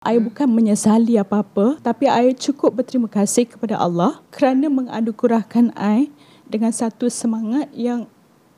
I 0.00 0.16
hmm. 0.16 0.32
bukan 0.32 0.48
menyesali 0.48 1.20
apa-apa 1.20 1.76
tapi 1.84 2.08
I 2.08 2.32
cukup 2.32 2.80
berterima 2.80 3.04
kasih 3.04 3.44
kepada 3.44 3.76
Allah 3.76 4.24
kerana 4.32 4.72
menganugerahkan 4.72 5.76
I 5.76 6.08
dengan 6.48 6.72
satu 6.72 7.12
semangat 7.12 7.68
yang 7.76 8.08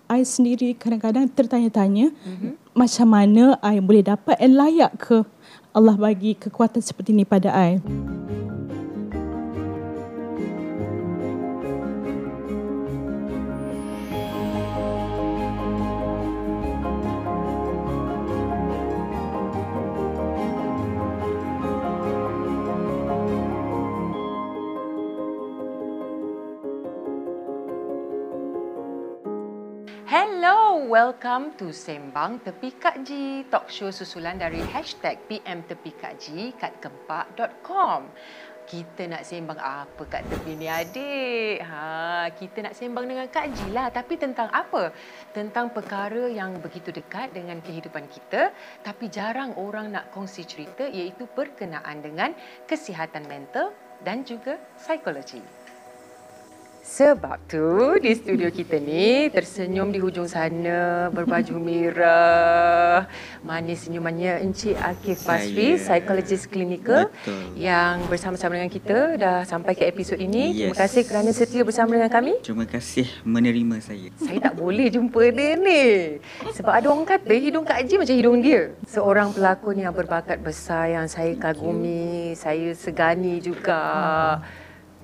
I 0.06 0.22
sendiri 0.22 0.70
kadang-kadang 0.78 1.26
tertanya-tanya 1.26 2.14
hmm. 2.14 2.78
macam 2.78 3.10
mana 3.10 3.58
I 3.58 3.82
boleh 3.82 4.06
dapat 4.06 4.38
and 4.38 4.54
layak 4.54 4.94
ke 5.02 5.26
Allah 5.74 5.98
bagi 5.98 6.38
kekuatan 6.38 6.78
seperti 6.78 7.10
ini 7.10 7.26
pada 7.26 7.50
I. 7.50 7.82
welcome 30.92 31.56
to 31.56 31.72
Sembang 31.72 32.44
Tepi 32.44 32.76
Kak 32.76 33.00
Ji, 33.00 33.48
talk 33.48 33.72
show 33.72 33.88
susulan 33.88 34.36
dari 34.36 34.60
hashtag 34.60 35.24
PM 35.24 35.64
Tepi 35.64 35.88
Kak 35.96 36.20
Ji 36.20 36.52
kat 36.52 36.84
kempak.com. 36.84 38.12
Kita 38.68 39.08
nak 39.08 39.24
sembang 39.24 39.56
apa 39.56 40.04
kat 40.04 40.20
tepi 40.28 40.52
ni 40.52 40.68
adik? 40.68 41.64
Ha, 41.64 42.28
kita 42.36 42.68
nak 42.68 42.76
sembang 42.76 43.08
dengan 43.08 43.24
Kak 43.32 43.56
Ji 43.56 43.72
lah. 43.72 43.88
Tapi 43.88 44.20
tentang 44.20 44.52
apa? 44.52 44.92
Tentang 45.32 45.72
perkara 45.72 46.28
yang 46.28 46.60
begitu 46.60 46.92
dekat 46.92 47.32
dengan 47.32 47.64
kehidupan 47.64 48.12
kita 48.12 48.52
tapi 48.84 49.08
jarang 49.08 49.56
orang 49.56 49.96
nak 49.96 50.12
kongsi 50.12 50.44
cerita 50.44 50.84
iaitu 50.84 51.24
berkenaan 51.32 52.04
dengan 52.04 52.36
kesihatan 52.68 53.24
mental 53.32 53.72
dan 54.04 54.28
juga 54.28 54.60
psikologi. 54.76 55.61
Sebab 56.82 57.46
tu 57.46 57.94
di 58.02 58.10
studio 58.10 58.50
kita 58.50 58.74
ni 58.82 59.30
tersenyum 59.30 59.94
di 59.94 60.02
hujung 60.02 60.26
sana 60.26 61.06
berbaju 61.14 61.54
merah. 61.62 63.06
Manis 63.46 63.86
senyumannya 63.86 64.42
Encik 64.42 64.74
Akif 64.82 65.22
Basri, 65.22 65.78
psikologis 65.78 66.50
klinikal 66.50 67.06
yang 67.54 68.02
bersama-sama 68.10 68.58
dengan 68.58 68.66
kita 68.66 69.14
dah 69.14 69.46
sampai 69.46 69.78
ke 69.78 69.86
episod 69.86 70.18
ini. 70.18 70.50
Yes. 70.58 70.74
Terima 70.74 70.76
kasih 70.82 71.02
kerana 71.06 71.30
setia 71.30 71.62
bersama 71.62 71.94
dengan 71.94 72.10
kami. 72.10 72.42
Terima 72.42 72.66
kasih 72.66 73.06
menerima 73.22 73.76
saya. 73.78 74.10
Saya 74.18 74.38
tak 74.42 74.58
boleh 74.58 74.90
jumpa 74.90 75.22
dia 75.30 75.54
ni. 75.54 75.82
Sebab 76.50 76.82
ada 76.82 76.90
orang 76.90 77.06
kata 77.06 77.30
hidung 77.30 77.62
Kak 77.62 77.78
Haji 77.78 77.94
macam 77.94 78.16
hidung 78.18 78.38
dia. 78.42 78.74
Seorang 78.90 79.30
pelakon 79.30 79.78
yang 79.78 79.94
berbakat 79.94 80.42
besar 80.42 80.90
yang 80.90 81.06
saya 81.06 81.38
kagumi, 81.38 82.34
saya 82.34 82.74
segani 82.74 83.38
juga. 83.38 83.78
Hmm. 84.42 84.61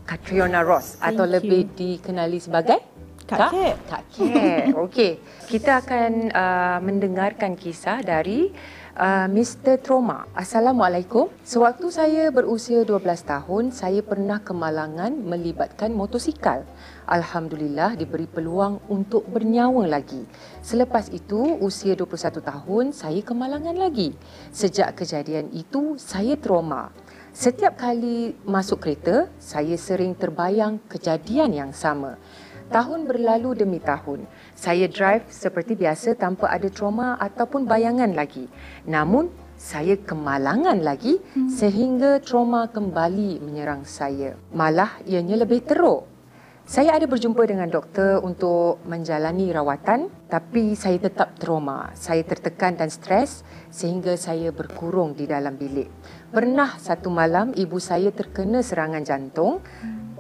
Catriona 0.09 0.65
Ross 0.65 0.97
Thank 0.97 1.21
atau 1.21 1.25
you. 1.29 1.35
lebih 1.37 1.61
dikenali 1.77 2.41
sebagai 2.41 2.81
Kak 3.29 3.53
Kat. 3.53 3.77
Kak 3.85 4.05
Kat. 4.17 4.73
Okey. 4.89 5.21
Kita 5.53 5.85
akan 5.85 6.33
uh, 6.33 6.81
mendengarkan 6.81 7.61
kisah 7.61 8.01
dari 8.01 8.49
uh, 8.97 9.29
Mr. 9.29 9.77
Trauma. 9.85 10.25
Assalamualaikum. 10.33 11.29
Sewaktu 11.45 11.93
saya 11.93 12.33
berusia 12.33 12.89
12 12.89 13.05
tahun, 13.29 13.65
saya 13.77 14.01
pernah 14.01 14.41
kemalangan 14.41 15.13
melibatkan 15.13 15.93
motosikal. 15.93 16.65
Alhamdulillah 17.05 18.01
diberi 18.01 18.25
peluang 18.25 18.81
untuk 18.89 19.29
bernyawa 19.29 20.01
lagi. 20.01 20.25
Selepas 20.65 21.13
itu, 21.13 21.61
usia 21.61 21.93
21 21.93 22.41
tahun, 22.41 22.85
saya 22.97 23.21
kemalangan 23.21 23.77
lagi. 23.77 24.17
Sejak 24.57 25.05
kejadian 25.05 25.53
itu, 25.53 26.01
saya 26.01 26.33
trauma. 26.41 26.97
Setiap 27.39 27.79
kali 27.79 28.35
masuk 28.43 28.83
kereta, 28.83 29.31
saya 29.39 29.79
sering 29.79 30.11
terbayang 30.19 30.83
kejadian 30.91 31.55
yang 31.55 31.71
sama. 31.71 32.19
Tahun 32.67 33.07
berlalu 33.07 33.55
demi 33.55 33.79
tahun. 33.79 34.27
Saya 34.59 34.91
drive 34.91 35.23
seperti 35.31 35.79
biasa 35.79 36.19
tanpa 36.19 36.51
ada 36.51 36.67
trauma 36.67 37.15
ataupun 37.15 37.63
bayangan 37.63 38.11
lagi. 38.11 38.51
Namun, 38.91 39.31
saya 39.55 39.95
kemalangan 39.95 40.83
lagi 40.83 41.23
hmm. 41.23 41.47
sehingga 41.47 42.19
trauma 42.19 42.67
kembali 42.67 43.39
menyerang 43.39 43.87
saya. 43.87 44.35
Malah 44.51 44.99
ianya 45.07 45.39
lebih 45.39 45.63
teruk. 45.63 46.19
Saya 46.69 47.01
ada 47.01 47.09
berjumpa 47.09 47.49
dengan 47.49 47.73
doktor 47.73 48.21
untuk 48.21 48.85
menjalani 48.85 49.49
rawatan 49.55 50.13
tapi 50.29 50.77
saya 50.77 51.01
tetap 51.01 51.41
trauma. 51.41 51.97
Saya 51.97 52.21
tertekan 52.21 52.77
dan 52.77 52.93
stres 52.93 53.41
sehingga 53.73 54.21
saya 54.21 54.53
berkurung 54.53 55.17
di 55.17 55.25
dalam 55.25 55.57
bilik. 55.57 55.89
Pernah 56.29 56.77
satu 56.77 57.09
malam 57.09 57.57
ibu 57.57 57.81
saya 57.81 58.13
terkena 58.13 58.61
serangan 58.61 59.01
jantung. 59.01 59.65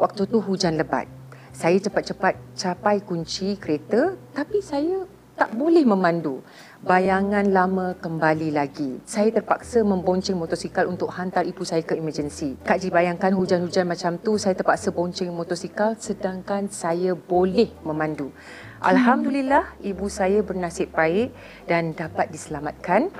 Waktu 0.00 0.24
tu 0.24 0.40
hujan 0.40 0.80
lebat. 0.80 1.04
Saya 1.52 1.76
cepat-cepat 1.76 2.56
capai 2.56 3.04
kunci 3.04 3.60
kereta 3.60 4.16
tapi 4.32 4.64
saya 4.64 5.04
tak 5.36 5.52
boleh 5.52 5.84
memandu. 5.84 6.40
Bayangan 6.80 7.52
lama 7.52 7.92
kembali 8.00 8.56
lagi. 8.56 9.04
Saya 9.04 9.36
terpaksa 9.36 9.84
membonceng 9.84 10.40
motosikal 10.40 10.88
untuk 10.88 11.12
hantar 11.12 11.44
ibu 11.44 11.60
saya 11.60 11.84
ke 11.84 11.92
emergency. 11.92 12.56
Kak 12.64 12.80
Ji 12.80 12.88
bayangkan 12.88 13.36
hujan-hujan 13.36 13.84
macam 13.84 14.16
tu 14.16 14.40
saya 14.40 14.56
terpaksa 14.56 14.88
bonceng 14.88 15.28
motosikal 15.28 15.92
sedangkan 16.00 16.72
saya 16.72 17.12
boleh 17.12 17.68
memandu. 17.84 18.32
Alhamdulillah 18.80 19.76
ibu 19.84 20.08
saya 20.08 20.40
bernasib 20.40 20.88
baik 20.88 21.36
dan 21.68 21.92
dapat 21.92 22.32
diselamatkan. 22.32 23.12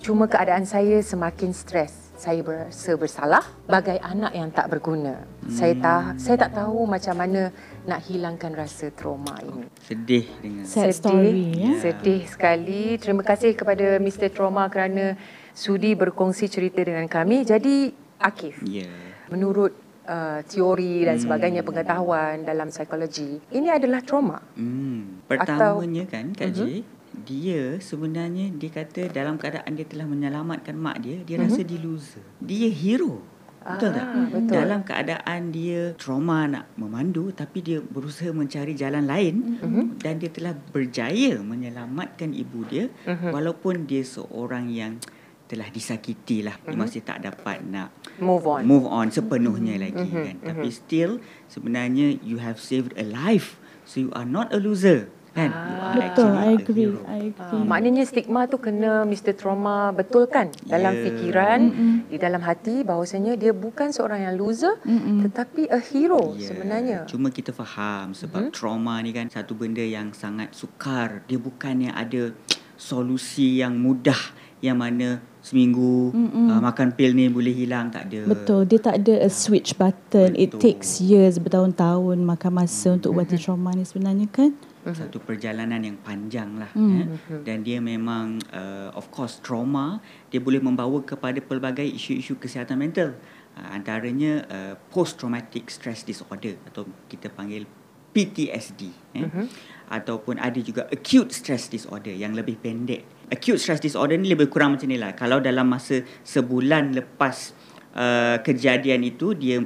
Cuma 0.00 0.32
keadaan 0.32 0.64
saya 0.64 0.96
semakin 1.04 1.52
stres 1.52 2.01
saya 2.16 2.40
berasa 2.44 2.92
bersalah 2.94 3.44
bagai 3.66 3.98
anak 3.98 4.32
yang 4.36 4.48
tak 4.52 4.68
berguna. 4.68 5.24
Hmm. 5.24 5.50
Saya 5.50 5.74
tak 5.80 6.02
saya 6.20 6.36
tak 6.46 6.52
tahu 6.54 6.84
macam 6.86 7.14
mana 7.18 7.50
nak 7.88 8.00
hilangkan 8.06 8.52
rasa 8.54 8.92
trauma 8.94 9.34
ini. 9.42 9.66
Sedih 9.82 10.26
dengan 10.38 10.64
sad 10.68 10.92
story 10.94 11.50
ya. 11.56 11.72
Sedih 11.80 12.22
sekali. 12.28 13.00
Terima 13.00 13.26
kasih 13.26 13.56
kepada 13.56 13.98
Mr 13.98 14.30
Trauma 14.30 14.70
kerana 14.70 15.18
sudi 15.56 15.96
berkongsi 15.98 16.46
cerita 16.46 16.84
dengan 16.84 17.08
kami. 17.10 17.42
Jadi 17.42 17.90
Akif. 18.22 18.62
Ya. 18.62 18.86
Menurut 19.32 19.74
uh, 20.06 20.40
teori 20.46 21.02
dan 21.02 21.18
hmm. 21.18 21.24
sebagainya 21.26 21.62
pengetahuan 21.66 22.46
dalam 22.46 22.70
psikologi, 22.70 23.42
ini 23.50 23.66
adalah 23.66 23.98
trauma. 24.06 24.38
Hmm. 24.54 25.26
Pertamanya 25.26 26.06
Atau, 26.06 26.12
kan 26.14 26.26
Kak 26.38 26.48
uh-huh. 26.54 27.01
Dia 27.12 27.76
sebenarnya 27.76 28.48
dia 28.56 28.70
kata 28.72 29.12
dalam 29.12 29.36
keadaan 29.36 29.76
dia 29.76 29.84
telah 29.84 30.08
menyelamatkan 30.08 30.72
mak 30.72 31.04
dia 31.04 31.20
dia 31.22 31.36
uh-huh. 31.36 31.48
rasa 31.48 31.60
dia 31.60 31.78
loser 31.80 32.24
dia 32.40 32.68
hero 32.72 33.20
betul 33.62 33.90
ah, 33.90 33.94
tak 33.94 34.06
betul. 34.34 34.54
dalam 34.54 34.80
keadaan 34.82 35.40
dia 35.54 35.80
trauma 35.94 36.50
nak 36.50 36.66
memandu 36.74 37.30
tapi 37.30 37.62
dia 37.62 37.78
berusaha 37.78 38.34
mencari 38.34 38.74
jalan 38.74 39.06
lain 39.06 39.34
uh-huh. 39.62 39.86
dan 40.02 40.18
dia 40.18 40.30
telah 40.34 40.54
berjaya 40.54 41.38
menyelamatkan 41.38 42.34
ibu 42.34 42.66
dia 42.66 42.90
uh-huh. 43.06 43.30
walaupun 43.30 43.86
dia 43.86 44.02
seorang 44.02 44.66
yang 44.68 44.98
telah 45.46 45.68
disakiti 45.70 46.42
lah 46.42 46.58
uh-huh. 46.58 46.74
masih 46.74 47.06
tak 47.06 47.22
dapat 47.22 47.62
nak 47.62 47.94
move 48.18 48.44
on 48.44 48.62
move 48.66 48.86
on 48.88 49.14
sepenuhnya 49.14 49.78
uh-huh. 49.78 49.84
lagi 49.86 50.08
uh-huh. 50.10 50.24
kan 50.26 50.36
tapi 50.42 50.68
uh-huh. 50.68 50.80
still 50.82 51.12
sebenarnya 51.46 52.18
you 52.26 52.42
have 52.42 52.58
saved 52.58 52.90
a 52.98 53.06
life 53.06 53.58
so 53.86 54.02
you 54.02 54.10
are 54.14 54.26
not 54.26 54.50
a 54.50 54.58
loser 54.58 55.06
kan 55.32 55.48
ah, 55.48 55.96
betul 55.96 56.28
i 56.36 56.52
agree 56.52 56.92
i 57.08 57.32
agree 57.32 57.60
ah, 57.60 57.64
maknanya 57.64 58.04
stigma 58.04 58.44
tu 58.44 58.60
kena 58.60 59.08
Mr 59.08 59.32
trauma 59.32 59.88
betul 59.96 60.28
kan 60.28 60.52
dalam 60.68 60.92
yeah. 60.92 61.04
fikiran 61.08 61.60
Mm-mm. 61.72 61.94
di 62.12 62.16
dalam 62.20 62.44
hati 62.44 62.84
bahawasanya 62.84 63.40
dia 63.40 63.56
bukan 63.56 63.96
seorang 63.96 64.28
yang 64.28 64.36
loser 64.36 64.76
Mm-mm. 64.84 65.24
tetapi 65.24 65.72
a 65.72 65.80
hero 65.80 66.36
yeah. 66.36 66.52
sebenarnya 66.52 66.98
cuma 67.08 67.32
kita 67.32 67.56
faham 67.56 68.12
sebab 68.12 68.52
mm-hmm. 68.52 68.56
trauma 68.56 69.00
ni 69.00 69.16
kan 69.16 69.32
satu 69.32 69.56
benda 69.56 69.82
yang 69.82 70.12
sangat 70.12 70.52
sukar 70.52 71.24
dia 71.24 71.40
bukannya 71.40 71.96
ada 71.96 72.36
solusi 72.76 73.64
yang 73.64 73.72
mudah 73.80 74.18
yang 74.62 74.78
mana 74.78 75.18
seminggu 75.42 76.14
uh, 76.14 76.60
makan 76.62 76.94
pil 76.94 77.18
ni 77.18 77.26
boleh 77.26 77.50
hilang 77.50 77.90
tak 77.90 78.06
ada 78.06 78.30
betul 78.30 78.62
dia 78.62 78.78
tak 78.78 79.02
ada 79.02 79.26
a 79.26 79.30
switch 79.30 79.74
button 79.74 80.38
betul. 80.38 80.44
it 80.44 80.50
takes 80.62 81.02
years 81.02 81.42
bertahun-tahun 81.42 82.22
makan 82.22 82.52
masa 82.62 82.94
mm-hmm. 82.94 82.96
untuk 83.02 83.10
ubati 83.10 83.36
trauma 83.42 83.74
ni 83.74 83.82
sebenarnya 83.82 84.30
kan 84.30 84.54
uh-huh. 84.82 84.94
satu 84.94 85.22
perjalanan 85.22 85.82
yang 85.82 85.98
panjang 86.02 86.58
lah 86.58 86.70
uh-huh. 86.74 87.06
eh. 87.06 87.42
dan 87.46 87.62
dia 87.62 87.78
memang 87.78 88.42
uh, 88.50 88.90
of 88.98 89.08
course 89.14 89.38
trauma 89.40 90.02
dia 90.28 90.42
boleh 90.42 90.58
membawa 90.58 91.02
kepada 91.02 91.38
pelbagai 91.38 91.86
isu-isu 91.86 92.36
kesihatan 92.38 92.78
mental 92.78 93.14
uh, 93.58 93.68
antaranya 93.70 94.42
uh, 94.50 94.74
post 94.90 95.22
traumatic 95.22 95.70
stress 95.70 96.02
disorder 96.02 96.58
atau 96.66 96.86
kita 97.06 97.30
panggil 97.30 97.66
PTSD 98.12 98.82
eh. 99.16 99.24
uh-huh. 99.24 99.46
ataupun 99.88 100.36
ada 100.42 100.58
juga 100.60 100.90
acute 100.90 101.32
stress 101.32 101.70
disorder 101.70 102.12
yang 102.12 102.34
lebih 102.34 102.58
pendek 102.60 103.30
acute 103.32 103.56
stress 103.56 103.80
disorder 103.80 104.20
ni 104.20 104.28
lebih 104.28 104.52
kurang 104.52 104.76
macam 104.76 104.90
ni 104.90 105.00
lah 105.00 105.16
kalau 105.16 105.40
dalam 105.40 105.64
masa 105.64 106.04
sebulan 106.26 106.92
lepas 106.92 107.56
uh, 107.96 108.36
kejadian 108.44 109.04
itu 109.08 109.32
dia 109.32 109.60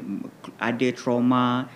ada 0.58 0.88
trauma 0.94 1.66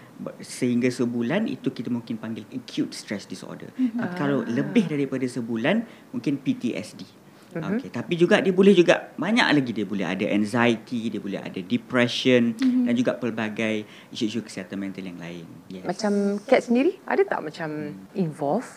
sehingga 0.40 0.88
sebulan 0.92 1.48
itu 1.48 1.72
kita 1.72 1.88
mungkin 1.88 2.20
panggil 2.20 2.44
acute 2.52 2.92
stress 2.92 3.24
disorder. 3.24 3.72
Mm-hmm. 3.74 3.98
Tapi 4.00 4.14
kalau 4.16 4.38
lebih 4.44 4.88
daripada 4.90 5.24
sebulan 5.24 5.84
mungkin 6.12 6.40
PTSD. 6.40 7.02
Mm-hmm. 7.50 7.66
Okay, 7.82 7.90
tapi 7.90 8.14
juga 8.14 8.38
dia 8.38 8.54
boleh 8.54 8.70
juga 8.70 9.10
banyak 9.18 9.48
lagi 9.50 9.70
dia 9.74 9.82
boleh 9.82 10.06
ada 10.06 10.22
anxiety, 10.30 11.10
dia 11.10 11.18
boleh 11.18 11.42
ada 11.42 11.58
depression 11.58 12.54
mm-hmm. 12.54 12.84
dan 12.86 12.94
juga 12.94 13.12
pelbagai 13.18 13.82
isu-isu 14.14 14.46
kesihatan 14.46 14.78
mental 14.78 15.02
yang 15.02 15.18
lain. 15.18 15.46
Yes. 15.66 15.84
Macam 15.88 16.38
Kat 16.46 16.70
sendiri 16.70 16.94
ada 17.08 17.26
tak 17.26 17.42
macam 17.42 17.68
hmm. 17.90 18.14
involve 18.14 18.68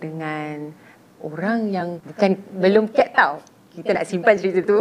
dengan 0.00 0.72
orang 1.20 1.68
yang 1.68 1.88
bukan 2.00 2.40
belum 2.56 2.88
Kat 2.88 3.12
tahu. 3.12 3.36
Kita 3.72 3.96
nak 3.96 4.04
simpan 4.04 4.36
cerita 4.36 4.60
tu. 4.64 4.80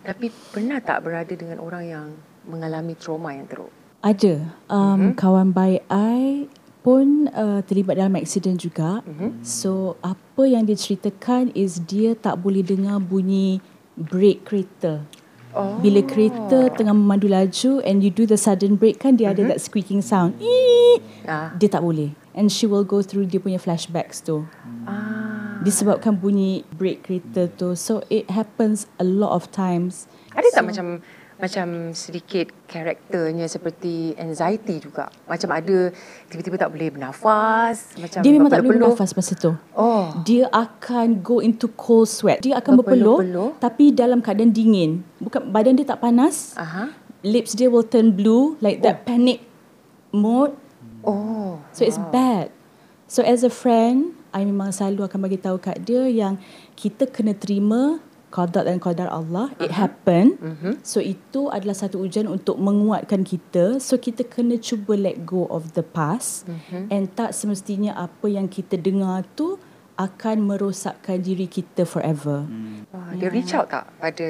Tapi 0.00 0.32
pernah 0.52 0.80
tak 0.80 1.04
berada 1.04 1.32
dengan 1.32 1.60
orang 1.60 1.84
yang 1.84 2.06
mengalami 2.48 2.96
trauma 2.96 3.36
yang 3.36 3.44
teruk? 3.44 3.79
Ada. 4.00 4.56
Um, 4.72 4.80
mm-hmm. 4.80 5.12
Kawan 5.20 5.48
baik 5.52 5.84
I 5.92 6.48
pun 6.80 7.28
uh, 7.36 7.60
terlibat 7.68 8.00
dalam 8.00 8.16
aksiden 8.16 8.56
juga. 8.56 9.04
Mm-hmm. 9.04 9.44
So 9.44 10.00
apa 10.00 10.48
yang 10.48 10.64
dia 10.64 10.76
ceritakan 10.76 11.52
is 11.52 11.76
dia 11.84 12.16
tak 12.16 12.40
boleh 12.40 12.64
dengar 12.64 12.96
bunyi 13.04 13.60
brake 14.00 14.48
kereta. 14.48 15.04
Oh. 15.52 15.76
Bila 15.82 16.00
kereta 16.06 16.72
tengah 16.72 16.96
memandu 16.96 17.28
laju 17.28 17.82
and 17.84 18.00
you 18.00 18.08
do 18.08 18.24
the 18.24 18.40
sudden 18.40 18.80
brake 18.80 19.02
kan 19.02 19.20
dia 19.20 19.28
mm-hmm. 19.28 19.44
ada 19.44 19.50
that 19.52 19.60
squeaking 19.60 20.00
sound. 20.00 20.32
Ah. 21.28 21.52
Dia 21.60 21.68
tak 21.68 21.84
boleh. 21.84 22.16
And 22.32 22.48
she 22.48 22.64
will 22.64 22.86
go 22.86 23.04
through 23.04 23.28
dia 23.28 23.42
punya 23.42 23.60
flashbacks 23.60 24.24
tu. 24.24 24.48
Ah. 24.88 25.60
Disebabkan 25.60 26.16
bunyi 26.16 26.64
brake 26.72 27.04
kereta 27.04 27.52
tu. 27.52 27.76
So 27.76 28.00
it 28.08 28.32
happens 28.32 28.88
a 28.96 29.04
lot 29.04 29.36
of 29.36 29.52
times. 29.52 30.08
Ada 30.32 30.48
so, 30.48 30.56
tak 30.56 30.64
macam 30.72 30.86
macam 31.40 31.96
sedikit 31.96 32.52
karakternya 32.68 33.48
seperti 33.48 34.12
anxiety 34.14 34.78
juga. 34.78 35.08
Macam 35.24 35.48
ada 35.56 35.88
tiba-tiba 36.28 36.60
tak 36.60 36.70
boleh 36.70 36.92
bernafas. 36.92 37.96
Macam 37.96 38.20
dia 38.20 38.30
memang 38.30 38.52
tak 38.52 38.60
boleh 38.62 38.76
bernafas 38.76 39.10
masa 39.16 39.32
tu. 39.34 39.52
Oh. 39.72 40.12
Dia 40.28 40.46
akan 40.52 41.24
go 41.24 41.40
into 41.40 41.66
cold 41.74 42.06
sweat. 42.06 42.44
Dia 42.44 42.60
akan 42.60 42.84
berpeluh, 42.84 43.56
tapi 43.56 43.90
dalam 43.90 44.20
keadaan 44.20 44.52
dingin. 44.52 45.00
Bukan 45.18 45.48
Badan 45.50 45.80
dia 45.80 45.88
tak 45.88 46.04
panas. 46.04 46.54
Aha. 46.60 46.92
Lips 47.24 47.56
dia 47.56 47.68
will 47.72 47.84
turn 47.84 48.12
blue 48.12 48.60
like 48.60 48.80
oh. 48.80 48.84
that 48.84 49.08
panic 49.08 49.40
mode. 50.12 50.54
Oh. 51.00 51.60
So 51.72 51.88
it's 51.88 52.00
bad. 52.12 52.52
So 53.10 53.24
as 53.24 53.42
a 53.42 53.50
friend, 53.50 54.14
I 54.30 54.46
memang 54.46 54.70
selalu 54.70 55.10
akan 55.10 55.18
bagi 55.26 55.38
tahu 55.42 55.58
kat 55.58 55.82
dia 55.82 56.06
yang 56.06 56.38
kita 56.78 57.10
kena 57.10 57.34
terima 57.34 57.98
qada 58.30 58.62
dan 58.62 58.78
qadar 58.78 59.10
Allah 59.10 59.50
uh-huh. 59.50 59.64
it 59.66 59.74
happen 59.74 60.38
uh-huh. 60.38 60.74
so 60.86 61.02
itu 61.02 61.50
adalah 61.50 61.74
satu 61.74 62.00
ujian 62.02 62.30
untuk 62.30 62.56
menguatkan 62.56 63.26
kita 63.26 63.82
so 63.82 63.98
kita 63.98 64.22
kena 64.24 64.56
cuba 64.56 64.94
let 64.94 65.26
go 65.26 65.50
of 65.50 65.74
the 65.74 65.82
past 65.82 66.46
uh-huh. 66.46 66.86
and 66.88 67.10
tak 67.18 67.34
semestinya 67.34 67.92
apa 67.98 68.30
yang 68.30 68.46
kita 68.46 68.78
dengar 68.78 69.26
tu 69.34 69.58
akan 70.00 70.48
merosakkan 70.48 71.20
diri 71.20 71.44
kita 71.44 71.84
forever. 71.84 72.48
Hmm. 72.48 72.88
Wah, 72.88 73.12
dia 73.12 73.28
reach 73.28 73.52
out 73.52 73.68
tak 73.68 73.92
pada 74.00 74.28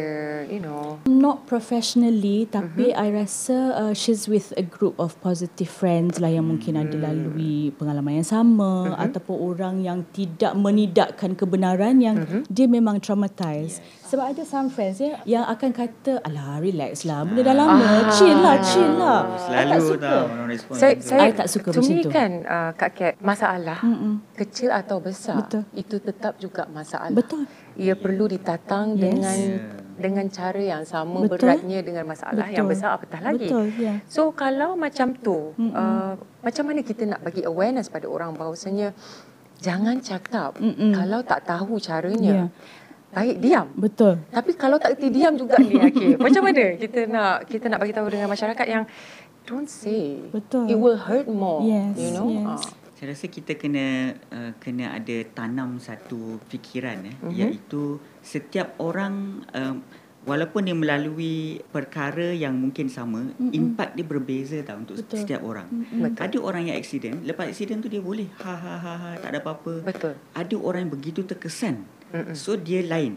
you 0.50 0.58
know? 0.58 0.99
Not 1.06 1.46
professionally 1.46 2.50
tapi 2.50 2.90
uh-huh. 2.90 3.06
I 3.06 3.14
rasa 3.14 3.56
uh, 3.78 3.93
she's 3.94 4.26
with 4.26 4.50
a 4.58 4.67
group 4.67 4.99
of 4.99 5.14
positive 5.22 5.70
friends 5.70 6.19
lah 6.19 6.34
yang 6.34 6.50
mungkin 6.50 6.75
ada 6.75 6.99
hmm. 6.99 7.05
lalui 7.06 7.70
pengalaman 7.78 8.19
yang 8.19 8.28
sama 8.28 8.90
uh-huh. 8.90 9.05
ataupun 9.06 9.37
orang 9.38 9.75
yang 9.87 10.02
tidak 10.11 10.58
menidakkan 10.58 11.38
kebenaran 11.38 12.02
yang 12.02 12.26
uh-huh. 12.26 12.43
dia 12.50 12.67
memang 12.67 12.99
traumatized. 12.99 13.78
Yes. 13.78 14.00
Sebab 14.10 14.26
ada 14.26 14.42
some 14.42 14.66
friends 14.66 14.98
ya 14.98 15.22
yang 15.22 15.46
akan 15.46 15.70
kata 15.70 16.18
alah 16.26 16.58
relax 16.58 17.06
lah 17.06 17.22
benda 17.22 17.46
dah 17.46 17.54
lama 17.54 17.78
ah. 17.78 18.10
chill 18.10 18.34
lah 18.42 18.58
chill 18.58 18.92
lah. 18.98 19.20
Selalu 19.38 19.70
tak 19.70 19.80
suka. 19.86 20.14
respon. 20.50 20.74
Saya, 20.74 20.94
saya, 20.98 21.30
tak 21.30 21.46
suka 21.46 21.68
macam 21.70 21.94
tu. 22.02 22.10
kan 22.10 22.30
uh, 22.42 22.70
Kak 22.74 22.90
Kat 22.98 23.14
masalah 23.22 23.78
Mm-mm. 23.86 24.18
kecil 24.34 24.74
atau 24.74 24.98
besar 24.98 25.46
Betul. 25.46 25.62
itu 25.78 25.96
tetap 26.02 26.42
juga 26.42 26.66
masalah. 26.66 27.14
Betul. 27.14 27.46
Ia 27.78 27.94
perlu 27.94 28.26
ditatang 28.26 28.98
yes. 28.98 29.00
dengan 29.00 29.38
yeah. 29.38 29.78
dengan 29.94 30.26
cara 30.26 30.58
yang 30.58 30.82
sama 30.82 31.22
Betul. 31.22 31.46
beratnya 31.46 31.78
dengan 31.86 32.04
masalah 32.10 32.50
Betul. 32.50 32.56
yang 32.58 32.66
besar 32.66 32.88
apatah 32.98 33.20
lagi. 33.22 33.46
Betul. 33.46 33.66
Yeah. 33.78 34.02
So 34.10 34.34
kalau 34.34 34.74
macam 34.74 35.14
tu 35.14 35.54
uh, 35.54 36.18
macam 36.18 36.64
mana 36.66 36.82
kita 36.82 37.06
nak 37.06 37.22
bagi 37.22 37.46
awareness 37.46 37.86
pada 37.86 38.10
orang 38.10 38.34
bahawasanya 38.34 38.90
jangan 39.60 40.02
cakap 40.02 40.58
Mm-mm. 40.58 40.98
kalau 40.98 41.22
tak 41.22 41.46
tahu 41.46 41.78
caranya. 41.78 42.50
Yeah. 42.50 42.78
Baik 43.10 43.36
diam. 43.42 43.66
Betul. 43.74 44.22
Tapi 44.30 44.50
kalau 44.54 44.78
tak 44.78 44.94
reti 44.94 45.10
diam 45.10 45.34
juga 45.34 45.58
ni 45.58 45.74
okay. 45.90 46.14
Macam 46.14 46.42
mana 46.46 46.78
kita 46.78 47.00
nak 47.10 47.34
kita 47.50 47.66
nak 47.66 47.78
bagi 47.82 47.94
tahu 47.94 48.06
dengan 48.06 48.30
masyarakat 48.30 48.66
yang 48.70 48.84
don't 49.50 49.66
say. 49.66 50.22
Betul. 50.30 50.70
It 50.70 50.78
will 50.78 50.98
hurt 50.98 51.26
more. 51.26 51.66
Yes. 51.66 51.98
You 51.98 52.10
know. 52.14 52.26
Yes. 52.30 52.62
Uh. 52.62 52.78
Saya 53.00 53.16
rasa 53.16 53.26
kita 53.32 53.56
kena 53.56 54.12
uh, 54.28 54.52
kena 54.60 54.92
ada 54.92 55.16
tanam 55.32 55.80
satu 55.80 56.36
fikiran 56.52 57.00
eh 57.08 57.16
uh-huh. 57.16 57.32
iaitu 57.32 57.96
setiap 58.20 58.76
orang 58.76 59.40
uh, 59.56 59.72
walaupun 60.28 60.68
dia 60.68 60.76
melalui 60.76 61.64
perkara 61.72 62.36
yang 62.36 62.60
mungkin 62.60 62.92
sama 62.92 63.24
uh-huh. 63.24 63.56
impact 63.56 63.96
dia 63.96 64.04
berbeza 64.04 64.60
tau 64.60 64.84
untuk 64.84 65.00
Betul. 65.00 65.16
setiap 65.16 65.40
orang. 65.40 65.64
Uh-huh. 65.72 66.12
Ada 66.12 66.36
orang 66.44 66.68
yang 66.68 66.76
accident, 66.76 67.24
lepas 67.24 67.48
accident 67.48 67.80
tu 67.80 67.88
dia 67.88 68.04
boleh 68.04 68.28
ha 68.44 68.52
ha 68.52 68.74
ha 68.76 68.94
ha 69.00 69.10
tak 69.16 69.32
ada 69.32 69.40
apa-apa. 69.40 69.80
Betul. 69.80 70.14
Ada 70.36 70.54
orang 70.60 70.80
yang 70.84 70.92
begitu 70.92 71.24
terkesan 71.24 71.88
Mm-mm. 72.10 72.34
So 72.34 72.58
dia 72.58 72.82
lain 72.82 73.14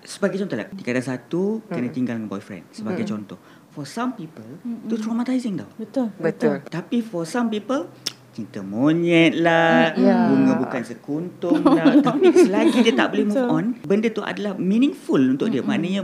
Sebagai 0.00 0.40
contoh 0.40 0.56
lah 0.56 0.68
Dikatakan 0.72 1.06
satu 1.16 1.60
Mm-mm. 1.60 1.72
Kena 1.72 1.88
tinggal 1.92 2.14
dengan 2.16 2.30
boyfriend 2.32 2.72
Sebagai 2.72 3.04
Mm-mm. 3.04 3.12
contoh 3.12 3.38
For 3.70 3.84
some 3.84 4.16
people 4.16 4.48
Itu 4.64 4.96
traumatizing 4.96 5.60
tau 5.60 5.68
Betul 5.76 6.08
Betul 6.16 6.64
Tapi 6.66 7.04
for 7.04 7.28
some 7.28 7.52
people 7.52 7.92
Cinta 8.30 8.62
monyet 8.62 9.34
lah 9.42 9.90
yeah. 9.98 10.30
Bunga 10.30 10.54
bukan 10.56 10.82
sekuntum 10.86 11.60
lah 11.66 11.98
Tapi 12.06 12.30
selagi 12.30 12.80
dia 12.86 12.94
tak 12.96 13.12
boleh 13.12 13.26
move 13.28 13.46
on 13.50 13.64
Benda 13.84 14.08
tu 14.08 14.22
adalah 14.24 14.56
meaningful 14.56 15.20
untuk 15.20 15.52
dia 15.52 15.60
Mm-mm. 15.60 15.68
Maknanya 15.68 16.02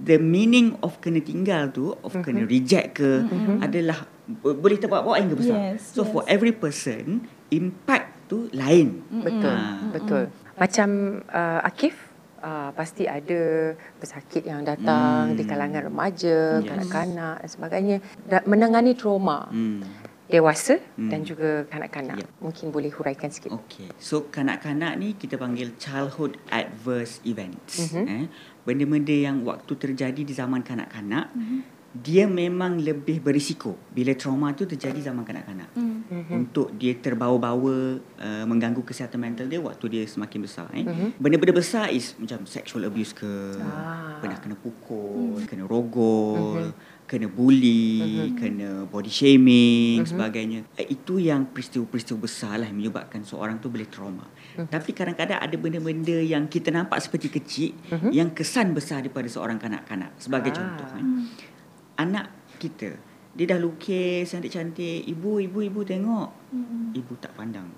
The 0.00 0.18
meaning 0.18 0.74
of 0.82 0.98
kena 0.98 1.22
tinggal 1.22 1.70
tu 1.70 1.94
Of 2.02 2.10
mm-hmm. 2.10 2.24
kena 2.24 2.42
reject 2.48 2.98
ke 2.98 3.22
mm-hmm. 3.22 3.62
Adalah 3.62 3.98
Boleh 4.42 4.78
terbawa-bawa 4.80 5.22
hingga 5.22 5.38
besar 5.38 5.56
yes, 5.76 5.94
So 5.94 6.02
yes. 6.02 6.10
for 6.10 6.26
every 6.26 6.50
person 6.50 7.22
Impact 7.54 8.26
tu 8.26 8.50
lain 8.50 9.06
Betul 9.22 9.54
ha. 9.54 9.86
Betul 9.94 10.45
macam 10.56 11.20
uh, 11.28 11.60
Akif 11.62 11.94
uh, 12.40 12.70
pasti 12.72 13.04
ada 13.04 13.72
pesakit 14.00 14.44
yang 14.48 14.64
datang 14.64 15.32
hmm. 15.32 15.36
di 15.36 15.42
kalangan 15.44 15.82
remaja, 15.92 16.60
yes. 16.60 16.66
kanak-kanak 16.66 17.36
dan 17.44 17.50
sebagainya 17.50 17.96
dan 18.24 18.42
menangani 18.48 18.92
trauma. 18.96 19.48
Hmm. 19.52 19.84
Dewasa 20.26 20.82
hmm. 20.98 21.06
dan 21.06 21.22
juga 21.22 21.62
kanak-kanak. 21.70 22.18
Yep. 22.18 22.28
Mungkin 22.42 22.66
boleh 22.74 22.90
huraikan 22.90 23.30
sikit. 23.30 23.54
Okey. 23.54 23.94
So 24.02 24.26
kanak-kanak 24.26 24.98
ni 24.98 25.14
kita 25.14 25.38
panggil 25.38 25.78
childhood 25.78 26.34
adverse 26.50 27.22
events. 27.22 27.78
Mm-hmm. 27.78 28.04
Eh, 28.10 28.26
benda-benda 28.66 29.14
yang 29.14 29.46
waktu 29.46 29.78
terjadi 29.78 30.26
di 30.26 30.34
zaman 30.34 30.66
kanak-kanak 30.66 31.30
mm-hmm 31.30 31.75
dia 32.02 32.26
memang 32.26 32.76
lebih 32.82 33.22
berisiko 33.22 33.78
bila 33.94 34.12
trauma 34.12 34.52
tu 34.52 34.68
terjadi 34.68 35.10
zaman 35.10 35.22
kanak-kanak. 35.24 35.70
Mm-hmm. 35.78 36.34
Untuk 36.34 36.74
dia 36.76 36.98
terbawa-bawa 36.98 37.98
uh, 38.00 38.44
mengganggu 38.44 38.82
kesihatan 38.82 39.22
mental 39.22 39.46
dia 39.46 39.62
waktu 39.62 39.84
dia 39.88 40.02
semakin 40.04 40.40
besar 40.44 40.68
eh. 40.74 40.84
Mm-hmm. 40.84 41.08
Benda-benda 41.16 41.54
besar 41.56 41.88
is 41.94 42.12
macam 42.18 42.44
sexual 42.44 42.84
abuse 42.84 43.14
ke, 43.16 43.26
ah. 43.62 44.18
pernah 44.20 44.36
kena 44.42 44.56
pukul, 44.58 45.40
mm. 45.40 45.46
kena 45.48 45.64
rogol, 45.64 46.68
mm-hmm. 46.68 47.06
kena 47.08 47.26
bully, 47.30 48.02
mm-hmm. 48.02 48.36
kena 48.36 48.68
body 48.84 49.12
shaming 49.12 50.02
mm-hmm. 50.02 50.10
sebagainya. 50.10 50.60
Uh, 50.76 50.86
itu 50.90 51.22
yang 51.22 51.48
peristiwa-peristiwa 51.48 52.18
besar 52.18 52.60
lah 52.60 52.66
yang 52.68 52.78
menyebabkan 52.82 53.22
seorang 53.22 53.62
tu 53.62 53.72
boleh 53.72 53.88
trauma. 53.88 54.26
Mm-hmm. 54.26 54.68
Tapi 54.68 54.90
kadang-kadang 54.90 55.38
ada 55.38 55.56
benda-benda 55.56 56.18
yang 56.18 56.50
kita 56.50 56.68
nampak 56.74 56.98
seperti 56.98 57.30
kecil 57.30 57.70
mm-hmm. 57.94 58.10
yang 58.10 58.28
kesan 58.34 58.74
besar 58.74 59.06
daripada 59.06 59.30
seorang 59.30 59.56
kanak-kanak 59.56 60.12
sebagai 60.18 60.50
ah. 60.50 60.56
contoh 60.58 60.90
eh. 60.98 61.06
Mm 61.06 61.55
anak 61.96 62.32
kita. 62.56 62.96
Dia 63.36 63.52
dah 63.52 63.58
lukis 63.60 64.32
cantik-cantik 64.32 65.04
ibu 65.04 65.40
ibu 65.40 65.58
ibu 65.60 65.80
tengok. 65.84 66.28
Mm-hmm. 66.56 66.82
ibu 66.96 67.12
tak 67.20 67.36
pandang. 67.36 67.68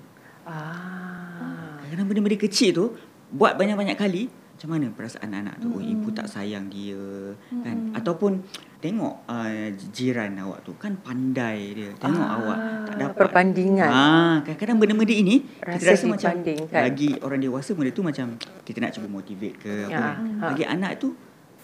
Ah. 0.46 1.82
Kadang 1.88 2.06
benda-benda 2.06 2.38
kecil 2.38 2.70
tu 2.70 2.86
buat 3.34 3.58
banyak-banyak 3.58 3.98
kali 3.98 4.30
macam 4.58 4.74
mana 4.74 4.86
perasaan 4.90 5.30
anak 5.34 5.62
tu? 5.62 5.70
Mm-hmm. 5.70 5.86
oh 5.86 5.92
ibu 5.98 6.08
tak 6.14 6.26
sayang 6.30 6.66
dia 6.70 6.98
mm-hmm. 6.98 7.62
kan 7.62 7.76
ataupun 7.98 8.42
tengok 8.78 9.26
uh, 9.26 9.74
jiran 9.90 10.38
awak 10.38 10.62
tu. 10.62 10.78
Kan 10.78 11.02
pandai 11.02 11.74
dia. 11.74 11.90
Tengok 11.98 12.22
ah, 12.22 12.36
awak 12.38 12.58
tak 12.86 12.94
dapat. 13.02 13.18
Perbandingan 13.18 13.90
ah 13.90 14.36
kadang-kadang 14.46 14.78
benda-benda 14.78 15.14
ini 15.14 15.42
rasa 15.58 15.74
kita 15.74 15.90
rasa 15.90 16.04
macam 16.06 16.30
kan? 16.46 16.82
bagi 16.86 17.10
orang 17.18 17.40
dewasa 17.42 17.70
benda 17.74 17.90
tu 17.90 18.02
macam 18.06 18.26
kita 18.62 18.78
nak 18.78 18.90
cuba 18.94 19.06
motivate 19.10 19.56
ke 19.58 19.72
apa 19.90 19.90
ya, 19.90 20.06
ha. 20.14 20.46
bagi 20.54 20.64
anak 20.66 21.02
tu 21.02 21.18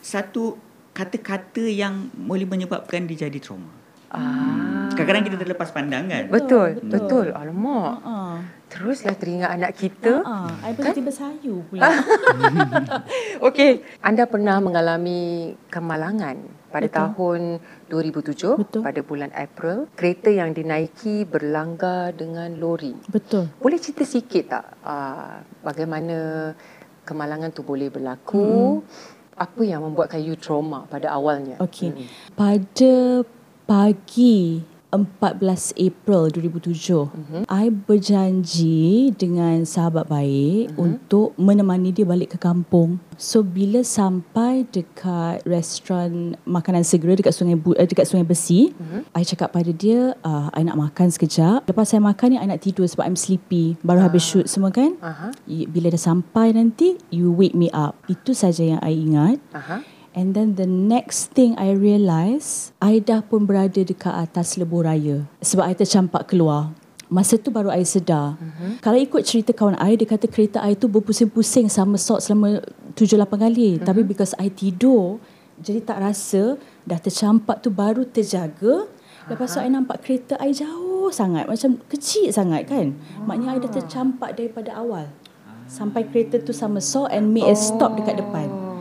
satu 0.04 0.74
kata-kata 0.94 1.66
yang 1.66 2.08
boleh 2.14 2.46
menyebabkan 2.46 3.04
dia 3.10 3.26
jadi 3.26 3.38
trauma. 3.42 3.82
Ah. 4.14 4.86
Kadang-kadang 4.94 5.26
kita 5.26 5.36
terlepas 5.42 5.74
pandang 5.74 6.06
kan. 6.06 6.30
Betul, 6.30 6.78
betul. 6.78 6.90
betul. 6.94 7.26
Alamak. 7.34 7.98
Uh-uh. 7.98 8.34
Teruslah 8.70 9.18
teringat 9.18 9.50
anak 9.58 9.74
kita. 9.74 10.22
Uh-uh. 10.22 10.54
I 10.62 10.70
kan? 10.78 10.94
tiba 10.94 11.10
sayu 11.10 11.66
pula. 11.66 11.90
Okey, 13.50 13.82
anda 13.98 14.30
pernah 14.30 14.62
mengalami 14.62 15.54
kemalangan 15.66 16.38
pada 16.70 16.86
betul. 16.86 16.98
tahun 17.02 17.40
2007 17.90 18.62
betul. 18.62 18.82
pada 18.86 19.00
bulan 19.02 19.30
April. 19.34 19.90
Kereta 19.98 20.30
yang 20.30 20.54
dinaiki 20.54 21.26
berlanggar 21.26 22.14
dengan 22.14 22.54
lori. 22.54 22.94
Betul. 23.10 23.50
Boleh 23.58 23.82
cerita 23.82 24.06
sikit 24.06 24.44
tak 24.46 24.64
uh, 24.86 25.42
bagaimana 25.66 26.50
kemalangan 27.04 27.52
tu 27.52 27.62
boleh 27.62 27.92
berlaku. 27.92 28.80
Mm-hmm. 28.80 29.13
Apa 29.34 29.62
yang 29.66 29.82
membuatkan 29.82 30.22
you 30.22 30.38
trauma 30.38 30.86
pada 30.86 31.10
awalnya? 31.10 31.58
Okey. 31.58 31.90
Mm. 31.90 32.06
Pada 32.38 32.94
pagi 33.64 34.62
14 34.96 35.74
April 35.76 36.22
2007 36.30 37.10
mm-hmm. 37.10 37.42
I 37.50 37.68
berjanji 37.70 39.10
dengan 39.16 39.66
sahabat 39.66 40.06
baik 40.06 40.72
mm-hmm. 40.72 40.78
untuk 40.78 41.34
menemani 41.34 41.90
dia 41.90 42.06
balik 42.06 42.34
ke 42.34 42.38
kampung 42.38 43.02
so 43.18 43.42
bila 43.42 43.82
sampai 43.82 44.66
dekat 44.70 45.42
restoran 45.46 46.38
makanan 46.46 46.82
segera 46.86 47.18
dekat 47.18 47.34
sungai 47.34 47.58
Bu- 47.58 47.76
eh, 47.78 47.86
dekat 47.86 48.06
sungai 48.06 48.26
besi 48.26 48.70
mm-hmm. 48.74 49.10
I 49.14 49.22
cakap 49.22 49.54
pada 49.54 49.70
dia 49.70 50.14
uh, 50.22 50.48
I 50.54 50.62
nak 50.66 50.78
makan 50.78 51.10
sekejap 51.10 51.66
lepas 51.66 51.90
saya 51.90 52.02
makan 52.02 52.34
ni 52.34 52.38
I 52.40 52.46
nak 52.46 52.62
tidur 52.62 52.86
sebab 52.86 53.06
I'm 53.06 53.18
sleepy 53.18 53.78
baru 53.82 54.02
uh. 54.02 54.04
habis 54.06 54.24
shoot 54.24 54.46
semua 54.50 54.74
kan 54.74 54.96
uh-huh. 54.98 55.30
bila 55.70 55.90
dah 55.90 56.00
sampai 56.00 56.54
nanti 56.54 56.98
you 57.10 57.30
wake 57.30 57.54
me 57.54 57.70
up 57.70 57.98
itu 58.06 58.34
saja 58.34 58.76
yang 58.76 58.80
I 58.82 58.92
ingat 58.94 59.38
uh-huh. 59.54 59.80
And 60.14 60.30
then 60.30 60.54
the 60.54 60.71
next 60.71 61.35
thing 61.35 61.59
I 61.59 61.75
realise, 61.75 62.71
I 62.78 63.02
dah 63.02 63.18
pun 63.26 63.50
berada 63.50 63.83
dekat 63.83 64.14
atas 64.14 64.54
lebuh 64.54 64.87
raya. 64.87 65.26
Sebab 65.42 65.66
I 65.66 65.75
tercampak 65.75 66.30
keluar. 66.30 66.71
Masa 67.11 67.35
tu 67.35 67.50
baru 67.50 67.75
I 67.75 67.83
sedar. 67.83 68.38
Uh-huh. 68.38 68.78
Kalau 68.78 68.94
ikut 68.94 69.26
cerita 69.26 69.50
kawan 69.50 69.75
I, 69.75 69.99
dia 69.99 70.06
kata 70.06 70.30
kereta 70.30 70.62
I 70.62 70.78
tu 70.78 70.87
berpusing-pusing 70.87 71.66
sama 71.66 71.99
sort 71.99 72.23
selama 72.23 72.62
7-8 72.94 73.26
kali. 73.26 73.68
Uh-huh. 73.75 73.83
Tapi 73.83 74.06
because 74.06 74.38
I 74.38 74.54
tidur, 74.54 75.18
jadi 75.59 75.83
tak 75.83 75.99
rasa 75.99 76.62
dah 76.87 76.99
tercampak 77.02 77.59
tu 77.59 77.75
baru 77.75 78.06
terjaga. 78.06 78.87
Lepas 79.26 79.59
tu. 79.59 79.59
I 79.59 79.66
nampak 79.66 79.99
kereta 79.99 80.38
I 80.38 80.54
jauh 80.54 81.11
sangat. 81.11 81.50
Macam 81.50 81.83
kecil 81.90 82.30
sangat 82.30 82.71
kan. 82.71 82.94
Uh-huh. 82.94 83.26
Maknanya 83.26 83.59
I 83.59 83.62
dah 83.66 83.73
tercampak 83.83 84.38
daripada 84.38 84.78
awal. 84.78 85.11
Sampai 85.66 86.06
kereta 86.06 86.38
tu 86.38 86.54
sama 86.54 86.78
sort 86.78 87.11
and 87.11 87.35
made 87.35 87.50
a 87.50 87.59
stop 87.59 87.99
dekat 87.99 88.23
depan. 88.23 88.74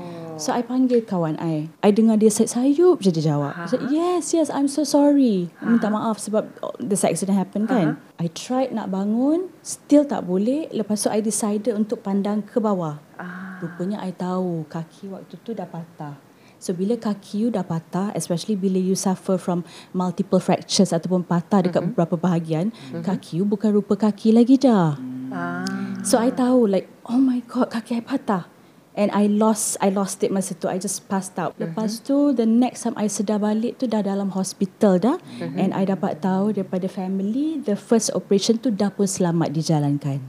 So 0.44 0.52
I 0.52 0.60
panggil 0.60 1.08
kawan 1.08 1.40
I. 1.40 1.72
I 1.80 1.96
dengar 1.96 2.20
dia 2.20 2.28
sayup 2.28 3.00
je 3.00 3.16
dia 3.16 3.32
jawab. 3.32 3.56
I 3.56 3.64
said, 3.64 3.88
yes, 3.88 4.36
yes, 4.36 4.52
I'm 4.52 4.68
so 4.68 4.84
sorry. 4.84 5.48
Minta 5.64 5.88
maaf 5.88 6.20
sebab 6.20 6.52
this 6.84 7.08
accident 7.08 7.40
happen 7.40 7.64
kan. 7.64 7.96
I 8.20 8.28
tried 8.28 8.76
nak 8.76 8.92
bangun, 8.92 9.48
still 9.64 10.04
tak 10.04 10.28
boleh. 10.28 10.68
Lepas 10.76 11.00
tu 11.00 11.08
I 11.08 11.24
decided 11.24 11.72
untuk 11.72 12.04
pandang 12.04 12.44
ke 12.44 12.60
bawah. 12.60 13.00
Ah. 13.16 13.64
Rupanya 13.64 14.04
I 14.04 14.12
tahu 14.12 14.68
kaki 14.68 15.16
waktu 15.16 15.40
tu 15.48 15.56
dah 15.56 15.64
patah. 15.64 16.20
So 16.60 16.76
bila 16.76 17.00
kaki 17.00 17.48
you 17.48 17.48
dah 17.48 17.64
patah, 17.64 18.12
especially 18.12 18.60
bila 18.60 18.84
you 18.84 19.00
suffer 19.00 19.40
from 19.40 19.64
multiple 19.96 20.44
fractures 20.44 20.92
ataupun 20.92 21.24
patah 21.24 21.64
dekat 21.64 21.88
mm-hmm. 21.88 21.96
beberapa 21.96 22.20
bahagian, 22.20 22.76
mm-hmm. 22.76 23.00
kaki 23.00 23.40
you 23.40 23.48
bukan 23.48 23.72
rupa 23.80 23.96
kaki 23.96 24.36
lagi 24.36 24.60
dah. 24.60 25.00
Ah. 25.32 25.64
So 26.04 26.20
I 26.20 26.36
tahu 26.36 26.68
like, 26.68 26.92
oh 27.08 27.16
my 27.16 27.40
god, 27.48 27.72
kaki 27.72 27.96
I 27.96 28.04
patah. 28.04 28.53
And 28.94 29.10
I 29.10 29.26
lost 29.26 29.82
I 29.82 29.90
lost 29.90 30.22
it 30.22 30.30
masa 30.30 30.54
tu. 30.54 30.70
I 30.70 30.78
just 30.78 31.10
passed 31.10 31.34
out. 31.42 31.58
Mm-hmm. 31.58 31.74
Lepas 31.74 32.06
tu 32.06 32.30
the 32.38 32.46
next 32.46 32.86
time 32.86 32.94
I 32.94 33.10
sedar 33.10 33.42
balik 33.42 33.82
tu 33.82 33.90
dah 33.90 34.06
dalam 34.06 34.30
hospital 34.38 35.02
dah. 35.02 35.18
Mm-hmm. 35.18 35.58
And 35.58 35.70
I 35.74 35.84
dapat 35.90 36.22
tahu 36.22 36.54
daripada 36.54 36.86
family 36.86 37.58
the 37.58 37.74
first 37.74 38.14
operation 38.14 38.62
tu 38.62 38.70
dah 38.70 38.94
pun 38.94 39.10
selamat 39.10 39.50
dijalankan. 39.50 40.22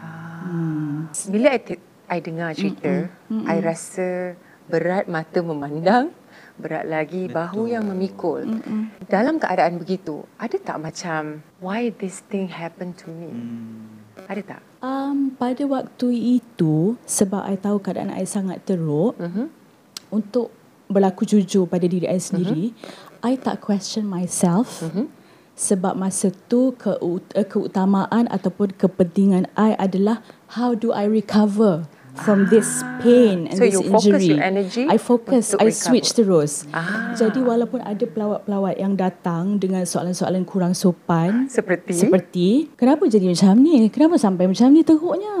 Ah. 0.00 0.48
Hmm. 0.48 1.12
Bila 1.28 1.52
I, 1.52 1.60
t- 1.60 1.84
I 2.08 2.18
dengar 2.24 2.56
cerita, 2.56 3.12
Mm-mm. 3.28 3.44
I 3.44 3.60
rasa 3.60 4.34
berat 4.70 5.04
mata 5.04 5.44
memandang, 5.44 6.16
berat 6.56 6.88
lagi 6.88 7.28
Betul. 7.28 7.36
bahu 7.36 7.62
yang 7.68 7.84
memikul. 7.84 8.40
Mm-mm. 8.48 8.96
Dalam 9.12 9.36
keadaan 9.36 9.76
begitu, 9.76 10.24
ada 10.40 10.56
tak 10.56 10.80
macam 10.80 11.44
why 11.60 11.92
this 11.92 12.24
thing 12.32 12.48
happen 12.48 12.96
to 12.96 13.12
me? 13.12 13.28
Mm. 13.28 13.99
Ada 14.26 14.42
tak? 14.56 14.60
Um, 14.80 15.32
pada 15.36 15.62
waktu 15.64 16.40
itu, 16.40 16.96
sebab 17.04 17.44
I 17.46 17.56
tahu 17.56 17.80
keadaan 17.80 18.12
I 18.12 18.24
sangat 18.24 18.64
teruk, 18.66 19.16
uh-huh. 19.16 19.46
untuk 20.10 20.50
berlaku 20.90 21.22
jujur 21.28 21.70
pada 21.70 21.86
diri 21.86 22.10
I 22.10 22.18
sendiri, 22.18 22.74
uh-huh. 22.74 23.30
I 23.30 23.38
tak 23.38 23.62
question 23.62 24.08
myself. 24.08 24.82
Uh-huh. 24.84 25.06
Sebab 25.60 25.92
masa 25.92 26.32
tu 26.48 26.72
ke, 26.72 26.96
uh, 26.96 27.20
keutamaan 27.44 28.24
ataupun 28.32 28.72
kepentingan 28.80 29.44
I 29.54 29.76
adalah 29.76 30.24
how 30.56 30.72
do 30.72 30.90
I 30.96 31.04
recover 31.04 31.84
from 32.18 32.50
this 32.50 32.82
pain 32.98 33.46
and 33.46 33.56
so 33.58 33.64
this 33.64 33.74
you 33.78 33.86
injury. 33.86 33.94
Focus 33.94 34.22
your 34.26 34.42
energy 34.42 34.84
I 34.88 34.98
focus, 34.98 35.44
I 35.58 35.70
switch 35.70 36.12
terus. 36.14 36.66
Ah. 36.74 37.14
Jadi 37.14 37.40
walaupun 37.40 37.80
ada 37.82 38.04
pelawat-pelawat 38.04 38.74
yang 38.78 38.98
datang 38.98 39.56
dengan 39.58 39.86
soalan-soalan 39.86 40.42
kurang 40.42 40.74
sopan 40.74 41.46
seperti 41.46 42.06
seperti 42.06 42.48
kenapa 42.74 43.06
jadi 43.06 43.30
macam 43.30 43.54
ni? 43.62 43.86
Kenapa 43.88 44.18
sampai 44.18 44.50
macam 44.50 44.70
ni 44.74 44.82
teruknya? 44.82 45.36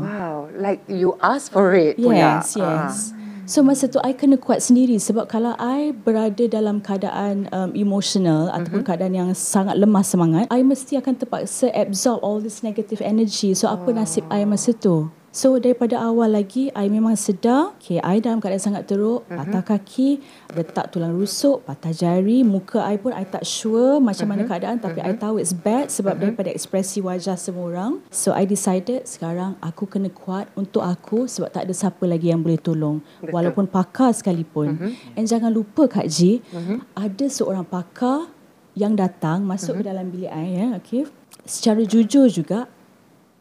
Wow, 0.00 0.48
like 0.56 0.80
you 0.88 1.16
ask 1.20 1.52
for 1.52 1.76
it. 1.76 2.00
Yes, 2.00 2.56
pula. 2.56 2.88
yes. 2.88 3.12
Ah. 3.14 3.24
So 3.44 3.60
masa 3.60 3.92
tu 3.92 4.00
I 4.00 4.16
kena 4.16 4.40
kuat 4.40 4.64
sendiri 4.64 4.96
sebab 4.96 5.28
kalau 5.28 5.52
I 5.60 5.92
berada 5.92 6.48
dalam 6.48 6.80
keadaan 6.80 7.44
um, 7.52 7.76
emotional 7.76 8.48
mm-hmm. 8.48 8.56
ataupun 8.56 8.80
keadaan 8.88 9.12
yang 9.12 9.30
sangat 9.36 9.76
lemah 9.76 10.00
semangat, 10.00 10.48
I 10.48 10.64
mesti 10.64 10.96
akan 10.96 11.20
terpaksa 11.20 11.68
absorb 11.76 12.24
all 12.24 12.40
this 12.40 12.64
negative 12.64 13.04
energy. 13.04 13.52
So 13.52 13.68
apa 13.68 13.92
nasib 13.92 14.24
I 14.32 14.48
masa 14.48 14.72
tu? 14.72 15.12
So 15.34 15.58
daripada 15.58 15.98
awal 15.98 16.30
lagi 16.30 16.70
I 16.78 16.86
memang 16.86 17.18
sedar 17.18 17.74
okay, 17.74 17.98
I 17.98 18.22
dalam 18.22 18.38
keadaan 18.38 18.62
sangat 18.62 18.86
teruk 18.86 19.26
uh-huh. 19.26 19.42
Patah 19.42 19.66
kaki 19.66 20.22
Retak 20.54 20.94
tulang 20.94 21.10
rusuk 21.10 21.66
Patah 21.66 21.90
jari 21.90 22.46
Muka 22.46 22.86
I 22.86 23.02
pun 23.02 23.10
I 23.10 23.26
tak 23.26 23.42
sure 23.42 23.98
Macam 23.98 24.30
uh-huh. 24.30 24.30
mana 24.30 24.42
mhm. 24.46 24.48
keadaan 24.54 24.76
Tapi 24.78 25.02
uh-huh. 25.02 25.18
I 25.18 25.18
tahu 25.18 25.42
it's 25.42 25.50
bad 25.50 25.90
Sebab 25.90 26.14
uh-huh. 26.14 26.22
daripada 26.22 26.54
ekspresi 26.54 27.02
wajah 27.02 27.34
semua 27.34 27.66
orang 27.66 27.98
So 28.14 28.30
I 28.30 28.46
decided 28.46 29.10
Sekarang 29.10 29.58
aku 29.58 29.90
kena 29.90 30.06
kuat 30.14 30.46
Untuk 30.54 30.86
aku 30.86 31.26
Sebab 31.26 31.50
tak 31.50 31.66
ada 31.66 31.74
siapa 31.74 32.06
lagi 32.06 32.30
yang 32.30 32.38
boleh 32.38 32.62
tolong 32.62 33.02
Betul. 33.18 33.34
Walaupun 33.34 33.66
pakar 33.66 34.14
sekalipun 34.14 34.78
uh-huh. 34.78 35.18
And 35.18 35.26
jangan 35.26 35.50
lupa 35.50 35.90
Kak 35.90 36.06
Ji 36.06 36.46
uh-huh. 36.54 36.78
Ada 36.94 37.26
seorang 37.26 37.66
pakar 37.66 38.30
Yang 38.78 39.02
datang 39.02 39.42
Masuk 39.42 39.82
uh-huh. 39.82 39.82
ke 39.82 39.90
dalam 39.90 40.14
bilik 40.14 40.30
I 40.30 40.46
ya, 40.62 40.66
okay? 40.78 41.10
Secara 41.42 41.82
jujur 41.82 42.30
juga 42.30 42.70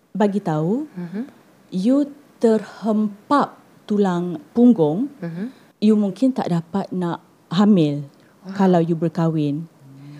Bagi 0.09 0.41
tahu 0.41 0.89
uh-huh 0.89 1.42
you 1.73 2.13
terhempap 2.37 3.57
tulang 3.89 4.37
punggung, 4.53 5.09
uh-huh. 5.17 5.49
you 5.81 5.97
mungkin 5.97 6.29
tak 6.29 6.53
dapat 6.53 6.85
nak 6.93 7.19
hamil 7.49 8.05
wow. 8.45 8.53
kalau 8.53 8.79
you 8.79 8.93
berkahwin. 8.93 9.65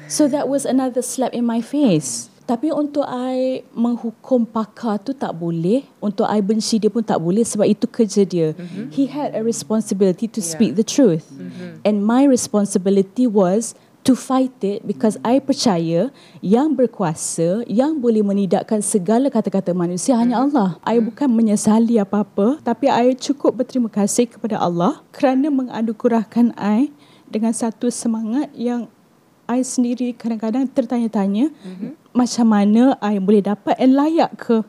So 0.10 0.28
that 0.28 0.50
was 0.50 0.68
another 0.68 1.06
slap 1.06 1.32
in 1.32 1.46
my 1.48 1.64
face. 1.64 2.34
Tapi 2.44 2.76
untuk 2.76 3.08
I 3.08 3.64
menghukum 3.72 4.44
pakar 4.44 5.00
tu 5.00 5.16
tak 5.16 5.32
boleh. 5.32 5.88
Untuk 6.04 6.28
I 6.28 6.44
benci 6.44 6.76
dia 6.76 6.92
pun 6.92 7.00
tak 7.00 7.24
boleh 7.24 7.48
sebab 7.48 7.64
itu 7.64 7.88
kerja 7.88 8.28
dia. 8.28 8.52
Mm-hmm. 8.52 8.92
He 8.92 9.08
had 9.08 9.32
a 9.32 9.40
responsibility 9.40 10.28
to 10.28 10.44
yeah. 10.44 10.52
speak 10.52 10.76
the 10.76 10.84
truth. 10.84 11.24
Mm-hmm. 11.32 11.88
And 11.88 12.04
my 12.04 12.28
responsibility 12.28 13.32
was 13.32 13.80
to 14.04 14.14
fight 14.14 14.54
it 14.62 14.84
because 14.84 15.16
I 15.24 15.40
percaya 15.40 16.12
yang 16.44 16.76
berkuasa 16.76 17.64
yang 17.66 18.04
boleh 18.04 18.22
menidakkan 18.22 18.84
segala 18.84 19.32
kata-kata 19.32 19.72
manusia 19.72 20.20
hanya 20.20 20.40
hmm. 20.40 20.46
Allah. 20.52 20.70
I 20.84 21.00
hmm. 21.00 21.12
bukan 21.12 21.30
menyesali 21.32 21.96
apa-apa 21.98 22.60
tapi 22.62 22.92
I 22.92 23.16
cukup 23.16 23.64
berterima 23.64 23.88
kasih 23.88 24.28
kepada 24.28 24.60
Allah 24.60 25.00
kerana 25.16 25.48
menganugerahkan 25.48 26.56
I 26.60 26.92
dengan 27.32 27.56
satu 27.56 27.90
semangat 27.90 28.52
yang 28.54 28.92
I 29.44 29.60
sendiri 29.60 30.16
kadang-kadang 30.16 30.64
tertanya-tanya 30.72 31.52
mm-hmm. 31.52 32.16
macam 32.16 32.48
mana 32.48 32.96
I 33.04 33.20
boleh 33.20 33.44
dapat 33.44 33.76
and 33.76 33.92
layak 33.92 34.32
ke 34.40 34.64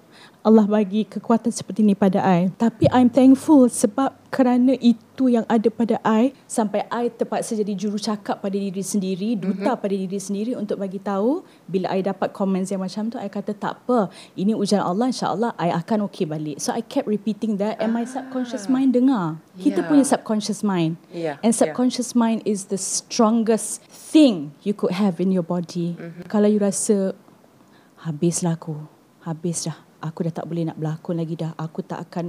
Allah 0.44 0.68
bagi 0.68 1.08
kekuatan 1.08 1.48
seperti 1.48 1.80
ini 1.80 1.96
pada 1.96 2.20
I. 2.20 2.52
Tapi 2.52 2.90
I'm 2.92 3.08
thankful 3.08 3.70
sebab 3.70 4.12
kerana 4.34 4.74
itu 4.82 5.30
yang 5.30 5.46
ada 5.46 5.70
pada 5.70 6.02
I 6.02 6.34
sampai 6.50 6.82
I 6.90 7.06
terpaksa 7.06 7.54
jadi 7.54 7.70
juru 7.78 8.02
cakap 8.02 8.42
pada 8.42 8.58
diri 8.58 8.82
sendiri, 8.82 9.38
duta 9.38 9.78
mm-hmm. 9.78 9.78
pada 9.78 9.94
diri 9.94 10.18
sendiri 10.18 10.58
untuk 10.58 10.82
bagi 10.82 10.98
tahu 10.98 11.46
bila 11.70 11.94
I 11.94 12.02
dapat 12.02 12.34
comments 12.34 12.74
yang 12.74 12.82
macam 12.82 13.14
tu 13.14 13.16
I 13.22 13.30
kata 13.30 13.54
tak 13.54 13.86
apa. 13.86 14.10
Ini 14.34 14.58
ujian 14.58 14.82
Allah 14.82 15.14
insya-Allah 15.14 15.54
I 15.54 15.70
akan 15.70 16.10
okey 16.10 16.26
balik. 16.26 16.58
So 16.58 16.74
I 16.74 16.82
kept 16.82 17.06
repeating 17.06 17.62
that 17.62 17.78
and 17.78 17.94
my 17.94 18.02
subconscious 18.02 18.66
mind 18.66 18.98
dengar. 18.98 19.38
Kita 19.54 19.86
yeah. 19.86 19.86
punya 19.86 20.02
subconscious 20.02 20.66
mind. 20.66 20.98
Yeah. 21.14 21.38
And 21.38 21.54
subconscious 21.54 22.10
yeah. 22.10 22.26
mind 22.26 22.38
is 22.42 22.74
the 22.74 22.80
strongest 22.80 23.86
thing 23.86 24.50
you 24.66 24.74
could 24.74 24.98
have 24.98 25.22
in 25.22 25.30
your 25.30 25.46
body. 25.46 25.94
Mm-hmm. 25.94 26.26
Kalau 26.26 26.50
you 26.50 26.58
rasa 26.58 27.14
habislah 28.02 28.58
aku. 28.58 28.74
Habis 29.22 29.70
dah 29.70 29.78
aku 30.04 30.28
dah 30.28 30.32
tak 30.36 30.44
boleh 30.44 30.68
nak 30.68 30.76
berlakon 30.76 31.16
lagi 31.16 31.34
dah 31.40 31.56
aku 31.56 31.80
tak 31.80 32.04
akan 32.04 32.28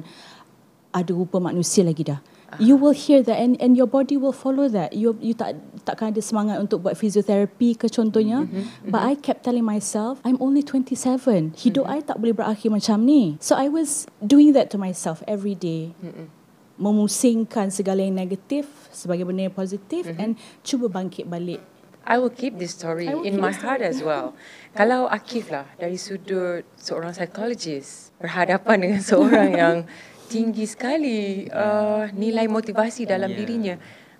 ada 0.95 1.11
rupa 1.11 1.43
manusia 1.43 1.83
lagi 1.83 2.07
dah 2.07 2.23
you 2.59 2.75
will 2.75 2.95
hear 2.95 3.23
that 3.23 3.39
and 3.39 3.59
and 3.59 3.75
your 3.75 3.87
body 3.87 4.17
will 4.17 4.31
follow 4.31 4.67
that 4.67 4.93
you 4.93 5.17
you 5.19 5.35
tak 5.35 5.59
takkan 5.83 6.15
ada 6.15 6.21
semangat 6.23 6.57
untuk 6.61 6.87
buat 6.87 6.95
physiotherapy 6.95 7.75
ke 7.75 7.91
contohnya 7.91 8.47
mm-hmm. 8.47 8.89
but 8.89 9.01
i 9.03 9.13
kept 9.17 9.43
telling 9.43 9.65
myself 9.65 10.19
i'm 10.23 10.39
only 10.39 10.63
27 10.63 11.55
hidup 11.55 11.85
mm-hmm. 11.85 11.99
i 11.99 11.99
tak 11.99 12.17
boleh 12.19 12.35
berakhir 12.35 12.71
macam 12.71 13.03
ni 13.03 13.35
so 13.43 13.57
i 13.57 13.67
was 13.67 14.07
doing 14.23 14.55
that 14.55 14.71
to 14.71 14.79
myself 14.79 15.19
every 15.27 15.57
day 15.57 15.91
mm-hmm. 15.99 16.31
memusingkan 16.79 17.71
segala 17.71 18.03
yang 18.03 18.15
negatif 18.15 18.67
sebagai 18.91 19.27
benda 19.27 19.47
yang 19.51 19.55
positif 19.55 20.07
mm-hmm. 20.07 20.21
and 20.21 20.31
cuba 20.63 20.87
bangkit 20.87 21.27
balik 21.27 21.61
I 22.05 22.21
will 22.21 22.29
keep 22.29 22.61
this 22.61 22.77
story 22.77 23.09
in 23.09 23.41
my 23.41 23.49
heart 23.49 23.81
as 23.81 23.97
well. 24.05 24.37
Kalau 24.77 25.09
Akif 25.09 25.49
lah 25.49 25.65
dari 25.81 25.97
sudut 25.97 26.61
seorang 26.77 27.17
psychologist 27.17 28.13
berhadapan 28.21 28.77
dengan 28.77 29.01
seorang 29.01 29.49
yang 29.57 29.77
tinggi 30.25 30.65
sekali 30.65 31.45
uh, 31.47 32.09
nilai 32.11 32.45
motivasi 32.47 33.05
dalam 33.05 33.31
Ya. 33.31 33.37
dirinya. 33.37 33.75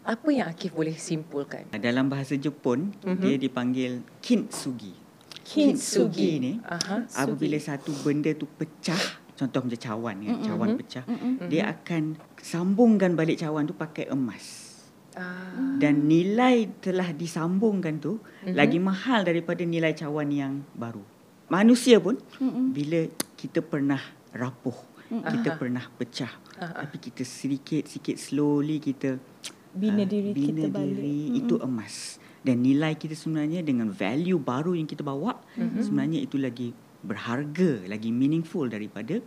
Apa 0.05 0.29
yang 0.29 0.47
Akif 0.47 0.71
boleh 0.71 0.93
simpulkan? 0.93 1.65
Dalam 1.73 2.05
bahasa 2.05 2.37
Jepun, 2.37 2.93
Mhm. 3.01 3.19
dia 3.19 3.35
dipanggil 3.35 3.91
kintsugi. 4.21 4.93
Kintsugi. 5.45 6.41
ni 6.41 6.51
Aha. 6.61 7.05
apabila 7.05 7.57
satu 7.57 7.93
benda 8.01 8.33
tu 8.33 8.49
pecah, 8.49 8.97
contoh 9.33 9.61
macam 9.61 9.77
cawan 9.77 10.15
kan, 10.19 10.35
cawan 10.41 10.69
pecah, 10.73 11.05
dia 11.45 11.69
akan 11.69 12.17
sambungkan 12.37 13.13
balik 13.13 13.37
cawan 13.37 13.65
tu 13.65 13.73
pakai 13.73 14.09
emas. 14.09 14.73
Ah, 15.15 15.77
Dan 15.77 16.09
nilai 16.09 16.67
telah 16.81 17.13
disambungkan 17.13 17.97
tu 17.97 18.19
lagi 18.43 18.77
mahal 18.77 19.23
daripada 19.23 19.61
nilai 19.61 19.93
cawan 19.93 20.27
yang 20.27 20.53
baru. 20.73 21.01
Manusia 21.47 22.01
pun 22.01 22.17
bila 22.73 23.05
kita 23.37 23.61
pernah 23.61 24.01
rapuh, 24.33 24.75
kita 25.05 25.49
Aha. 25.53 25.59
pernah 25.59 25.85
pecah, 25.95 26.33
Aha. 26.57 26.85
tapi 26.85 26.97
kita 26.97 27.21
sedikit-sikit 27.21 28.17
slowly 28.17 28.81
kita 28.81 29.21
Bina 29.75 30.01
ah, 30.01 30.07
diri 30.07 30.31
bina 30.31 30.63
kita 30.63 30.67
balik. 30.71 30.87
diri 30.95 31.19
itu 31.35 31.55
emas. 31.59 32.17
Dan 32.39 32.61
nilai 32.61 32.95
kita 32.95 33.11
sebenarnya 33.11 33.59
dengan 33.59 33.89
value 33.89 34.37
baru 34.37 34.71
yang 34.71 34.85
kita 34.85 35.01
bawa 35.01 35.35
sebenarnya 35.57 36.21
itu 36.21 36.37
lagi 36.37 36.71
berharga, 37.01 37.83
lagi 37.85 38.13
meaningful 38.13 38.69
daripada 38.69 39.17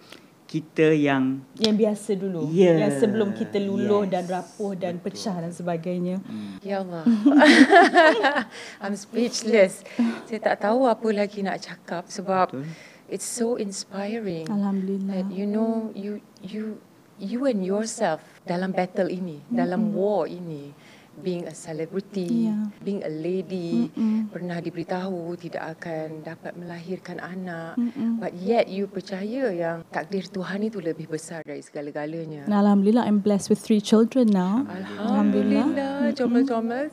kita 0.49 0.97
yang 0.97 1.45
Yang 1.61 1.77
biasa 1.77 2.11
dulu. 2.17 2.49
Ya. 2.49 2.89
Yang 2.89 3.05
sebelum 3.05 3.37
kita 3.37 3.61
luluh 3.61 4.09
Yes. 4.09 4.13
dan 4.17 4.25
rapuh 4.25 4.73
dan 4.73 4.95
pecah 4.97 5.37
dan 5.45 5.53
sebagainya. 5.53 6.25
Ya 6.65 6.81
Allah. 6.81 7.05
I'm 8.83 8.97
speechless. 8.97 9.85
Saya 10.25 10.41
tak 10.41 10.65
tahu 10.65 10.89
apa 10.89 11.09
lagi 11.13 11.45
nak 11.45 11.61
cakap 11.61 12.09
sebab 12.09 12.49
Betul. 12.49 12.65
It's 13.09 13.27
so 13.27 13.57
inspiring. 13.57 14.47
Alhamdulillah. 14.49 15.25
That 15.25 15.29
you 15.33 15.45
know 15.49 15.91
you 15.93 16.21
you 16.41 16.79
you 17.19 17.49
and 17.49 17.67
yourself 17.67 18.23
dalam 18.47 18.71
battle 18.71 19.11
ini, 19.11 19.43
dalam 19.51 19.91
war 19.91 20.31
ini, 20.31 20.71
being 21.19 21.51
a 21.51 21.55
celebrity, 21.55 22.47
Yeah. 22.47 22.71
being 22.79 23.03
a 23.03 23.11
lady, 23.11 23.91
pernah 24.31 24.63
diberitahu 24.63 25.35
tidak 25.35 25.75
akan 25.83 26.23
dapat 26.23 26.55
melahirkan 26.55 27.19
anak, 27.19 27.75
but 28.23 28.31
yet 28.39 28.71
you 28.71 28.87
percaya 28.87 29.51
yang 29.51 29.83
takdir 29.91 30.31
Tuhan 30.31 30.71
itu 30.71 30.79
lebih 30.79 31.11
besar 31.11 31.43
dari 31.43 31.59
segala-galanya. 31.59 32.47
Alhamdulillah, 32.47 33.03
I'm 33.03 33.19
blessed 33.19 33.51
with 33.51 33.59
three 33.59 33.83
children 33.83 34.31
now. 34.31 34.63
Alhamdulillah, 34.71 36.15
comel-comel 36.15 36.87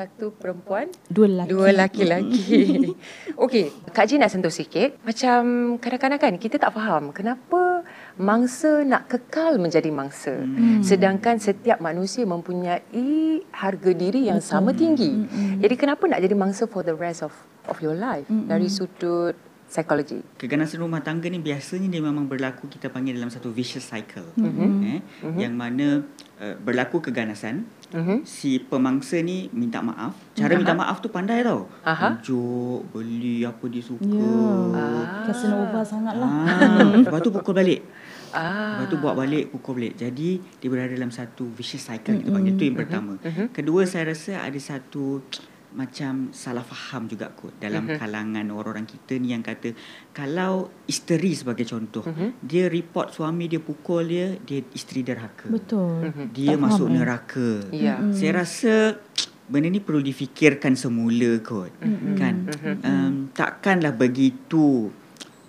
satu 0.00 0.32
perempuan, 0.32 0.88
Dua 1.06 1.28
lelaki. 1.28 1.50
dua 1.52 1.68
laki-laki. 1.76 2.88
Okey, 3.44 3.68
Kak 3.92 4.08
Ji 4.08 4.16
nak 4.16 4.32
sentuh 4.32 4.48
sikit. 4.50 4.96
Macam 5.04 5.40
kadang-kadang 5.76 6.16
kan 6.16 6.34
kita 6.36 6.56
tak 6.56 6.72
faham 6.72 7.12
kenapa 7.12 7.84
mangsa 8.16 8.80
nak 8.80 9.12
kekal 9.12 9.60
menjadi 9.60 9.92
mangsa. 9.92 10.32
Hmm. 10.32 10.80
Sedangkan 10.80 11.36
setiap 11.36 11.78
manusia 11.78 12.24
mempunyai 12.24 12.80
harga 13.52 13.90
diri 13.92 14.24
yang 14.26 14.40
sama 14.40 14.72
tinggi. 14.72 15.12
Hmm, 15.12 15.60
Jadi 15.60 15.74
kenapa 15.76 16.08
nak 16.08 16.20
jadi 16.20 16.32
mangsa 16.32 16.64
for 16.64 16.80
the 16.80 16.96
rest 16.96 17.20
of 17.20 17.36
of 17.68 17.76
your 17.78 17.92
life 17.92 18.24
Hmm, 18.24 18.48
dari 18.48 18.72
sudut 18.72 19.36
psikologi? 19.70 20.18
Keganasan 20.34 20.82
rumah 20.82 20.98
tangga 21.00 21.30
ni 21.30 21.38
biasanya 21.38 21.86
dia 21.86 22.02
memang 22.02 22.26
berlaku 22.26 22.66
kita 22.66 22.90
panggil 22.90 23.14
dalam 23.14 23.30
satu 23.30 23.48
vicious 23.48 23.86
cycle. 23.86 24.26
Mhm. 24.34 24.82
Eh, 24.84 25.00
Yang 25.38 25.54
mana 25.54 25.86
uh, 26.42 26.54
berlaku 26.58 26.98
keganasan, 26.98 27.64
Mhm. 27.90 28.22
si 28.22 28.58
pemangsa 28.58 29.18
ni 29.18 29.46
minta 29.50 29.78
maaf. 29.78 30.14
Cara 30.34 30.54
minta 30.54 30.74
maaf 30.74 30.98
tu 30.98 31.06
pandai 31.08 31.42
tau. 31.42 31.70
Aha. 31.82 32.18
Tunjuk, 32.18 32.90
beli 32.90 33.42
apa 33.42 33.64
dia 33.66 33.82
suka. 33.82 34.02
Ya. 34.06 34.34
Ah. 34.74 35.22
Casanova 35.26 35.80
sangat 35.82 36.14
lah. 36.18 36.26
Ah, 36.26 36.90
lepas 37.02 37.22
tu 37.22 37.30
pukul 37.30 37.54
balik. 37.54 37.80
Ah. 38.30 38.78
Lepas 38.78 38.94
tu 38.94 38.96
buat 38.98 39.14
balik, 39.14 39.50
pukul 39.50 39.82
balik. 39.82 39.94
Jadi 39.98 40.38
dia 40.38 40.68
berada 40.70 40.90
dalam 40.90 41.10
satu 41.10 41.50
vicious 41.50 41.82
cycle 41.82 42.18
kita 42.18 42.30
panggil. 42.30 42.54
Itu 42.54 42.62
yang 42.66 42.78
pertama. 42.78 43.12
Kedua 43.50 43.82
saya 43.86 44.14
rasa 44.14 44.38
ada 44.42 44.58
satu 44.58 45.22
macam 45.70 46.34
salah 46.34 46.66
faham 46.66 47.06
juga 47.06 47.30
kot 47.30 47.54
dalam 47.62 47.86
kalangan 47.86 48.42
orang-orang 48.50 48.90
kita 48.90 49.22
ni 49.22 49.30
yang 49.30 49.42
kata 49.42 49.70
kalau 50.10 50.66
isteri 50.90 51.30
sebagai 51.30 51.62
contoh 51.62 52.02
dia 52.42 52.66
report 52.66 53.14
suami 53.14 53.46
dia 53.46 53.62
pukul 53.62 54.02
dia 54.10 54.34
dia 54.42 54.66
isteri 54.74 55.06
derhaka 55.06 55.46
Betul. 55.46 56.10
dia 56.34 56.54
Tak 56.54 56.58
masuk 56.58 56.90
faham, 56.90 56.94
eh? 56.94 56.98
neraka. 56.98 57.50
Ya. 57.70 57.94
saya 58.10 58.42
rasa 58.42 58.98
benda 59.50 59.66
ni 59.66 59.82
perlu 59.82 59.98
difikirkan 59.98 60.78
semula 60.78 61.42
kot. 61.42 61.74
Kan? 62.14 62.46
Um, 62.86 63.14
takkanlah 63.34 63.90
begitu 63.98 64.94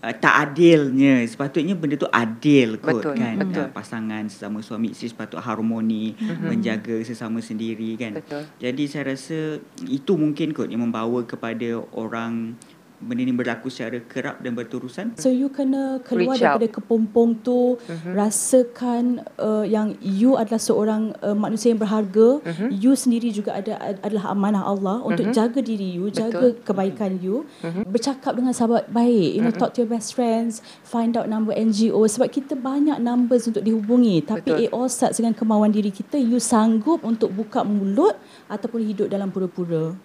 uh, 0.02 0.14
tak 0.18 0.34
adilnya 0.50 1.22
sepatutnya 1.30 1.78
benda 1.78 1.96
tu 1.96 2.10
adil 2.10 2.82
kot 2.82 3.02
Betul, 3.02 3.14
kan 3.16 3.36
betul. 3.38 3.66
Uh, 3.66 3.70
pasangan 3.72 4.24
sesama 4.28 4.60
suami 4.66 4.92
isteri 4.92 5.14
sepatut 5.14 5.40
harmoni 5.40 6.18
menjaga 6.42 6.98
sesama 7.06 7.40
sendiri 7.40 7.96
kan 7.96 8.18
Betul. 8.18 8.44
jadi 8.58 8.84
saya 8.90 9.04
rasa 9.14 9.62
itu 9.86 10.14
mungkin 10.18 10.52
kot 10.52 10.68
yang 10.68 10.82
membawa 10.84 11.24
kepada 11.24 11.82
orang 11.94 12.58
benda 13.02 13.26
ni 13.26 13.34
berlaku 13.34 13.68
secara 13.68 13.98
kerap 14.06 14.40
dan 14.40 14.54
berterusan 14.54 15.18
So 15.18 15.34
you 15.34 15.50
kena 15.50 16.00
keluar 16.06 16.38
Reach 16.38 16.46
out. 16.46 16.62
daripada 16.62 16.68
kepompong 16.78 17.42
tu, 17.42 17.82
rasakan 18.14 19.26
uh, 19.42 19.66
yang 19.66 19.98
you 20.00 20.38
adalah 20.38 20.62
seorang 20.62 21.12
uh, 21.20 21.34
manusia 21.34 21.74
yang 21.74 21.82
berharga. 21.82 22.40
You 22.70 22.94
sendiri 22.94 23.34
juga 23.34 23.58
ada 23.58 23.76
ad- 23.82 24.00
adalah 24.06 24.32
amanah 24.32 24.64
Allah 24.64 25.02
untuk 25.02 25.34
jaga 25.34 25.60
diri 25.60 25.98
you, 25.98 26.14
jaga 26.14 26.54
kebaikan 26.62 27.18
you. 27.18 27.44
Bercakap 27.90 28.38
dengan 28.38 28.54
sahabat 28.54 28.88
baik, 28.88 29.30
you 29.34 29.42
know 29.42 29.52
talk 29.52 29.74
to 29.74 29.82
your 29.82 29.90
best 29.90 30.14
friends, 30.14 30.62
find 30.86 31.18
out 31.18 31.26
number 31.26 31.52
NGO 31.52 32.06
sebab 32.06 32.30
kita 32.30 32.54
banyak 32.54 33.02
numbers 33.02 33.50
untuk 33.50 33.66
dihubungi 33.66 34.22
tapi 34.22 34.54
Betul. 34.54 34.64
it 34.64 34.70
all 34.72 34.88
starts 34.88 35.18
dengan 35.18 35.34
kemauan 35.34 35.74
diri 35.74 35.90
kita. 35.90 36.22
You 36.22 36.38
sanggup 36.38 37.02
untuk 37.02 37.34
buka 37.34 37.66
mulut 37.66 38.14
ataupun 38.46 38.86
hidup 38.86 39.08
dalam 39.10 39.34
pura-pura. 39.34 39.98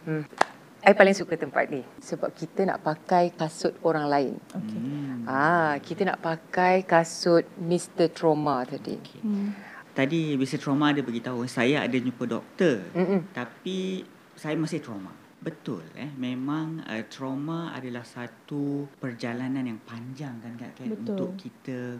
I 0.87 0.95
paling 0.95 1.19
suka 1.19 1.35
tempat 1.35 1.67
ni 1.67 1.83
sebab 1.99 2.31
kita 2.31 2.63
nak 2.63 2.87
pakai 2.87 3.35
kasut 3.35 3.75
orang 3.83 4.07
lain. 4.07 4.35
Okay. 4.55 4.79
Ah, 5.27 5.75
kita 5.83 6.07
nak 6.07 6.23
pakai 6.23 6.87
kasut 6.87 7.43
Mr. 7.59 8.07
Trauma 8.15 8.63
tadi. 8.63 8.95
Hmm. 9.19 9.51
Tadi 9.99 10.39
Mr. 10.39 10.63
Trauma 10.63 10.95
dia 10.95 11.03
beritahu 11.03 11.43
saya 11.51 11.83
ada 11.83 11.99
jumpa 11.99 12.31
doktor. 12.31 12.87
Mm-mm. 12.95 13.35
Tapi 13.35 14.07
saya 14.39 14.55
masih 14.55 14.79
trauma. 14.79 15.11
Betul 15.43 15.83
eh 15.99 16.15
memang 16.15 16.87
uh, 16.87 17.03
trauma 17.11 17.75
adalah 17.75 18.07
satu 18.07 18.87
perjalanan 19.03 19.67
yang 19.67 19.83
panjang 19.83 20.39
kan 20.39 20.55
Kak 20.55 20.73
Kat 20.79 20.87
Betul. 20.87 21.03
untuk 21.03 21.31
kita 21.35 21.99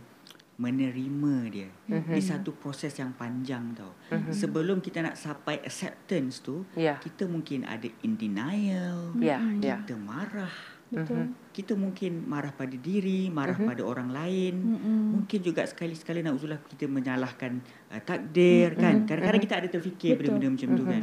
menerima 0.57 1.35
dia. 1.53 1.69
Mm-hmm. 1.89 2.13
Dia 2.17 2.23
satu 2.25 2.57
proses 2.57 2.93
yang 2.97 3.13
panjang 3.13 3.77
tau. 3.77 3.93
Mm-hmm. 4.09 4.33
Sebelum 4.33 4.79
kita 4.81 5.05
nak 5.05 5.17
sampai 5.21 5.61
acceptance 5.61 6.41
tu, 6.41 6.65
Ya. 6.73 6.97
kita 6.97 7.29
mungkin 7.29 7.69
ada 7.69 7.89
in 8.05 8.17
denial. 8.17 9.13
Ya, 9.21 9.37
ya. 9.61 9.85
Kita 9.85 9.95
marah. 10.01 10.77
Betul. 10.87 11.35
Kita 11.51 11.75
mungkin 11.75 12.31
marah 12.31 12.55
pada 12.55 12.79
diri, 12.79 13.27
marah 13.27 13.59
pada 13.59 13.83
orang 13.83 14.07
lain. 14.15 14.55
Mm-mm. 14.55 15.19
Mungkin 15.19 15.43
juga 15.43 15.67
sekali-sekali 15.67 16.23
nak 16.23 16.39
uzulah 16.39 16.63
kita 16.63 16.87
menyalahkan 16.87 17.59
uh, 17.91 17.99
takdir 18.07 18.79
kan. 18.79 19.03
Kadang-kadang 19.03 19.43
kita 19.43 19.57
ada 19.59 19.69
terfikir 19.73 20.15
Betul. 20.15 20.39
benda-benda 20.39 20.55
macam 20.55 20.69
tu 20.79 20.85
kan. 20.87 21.03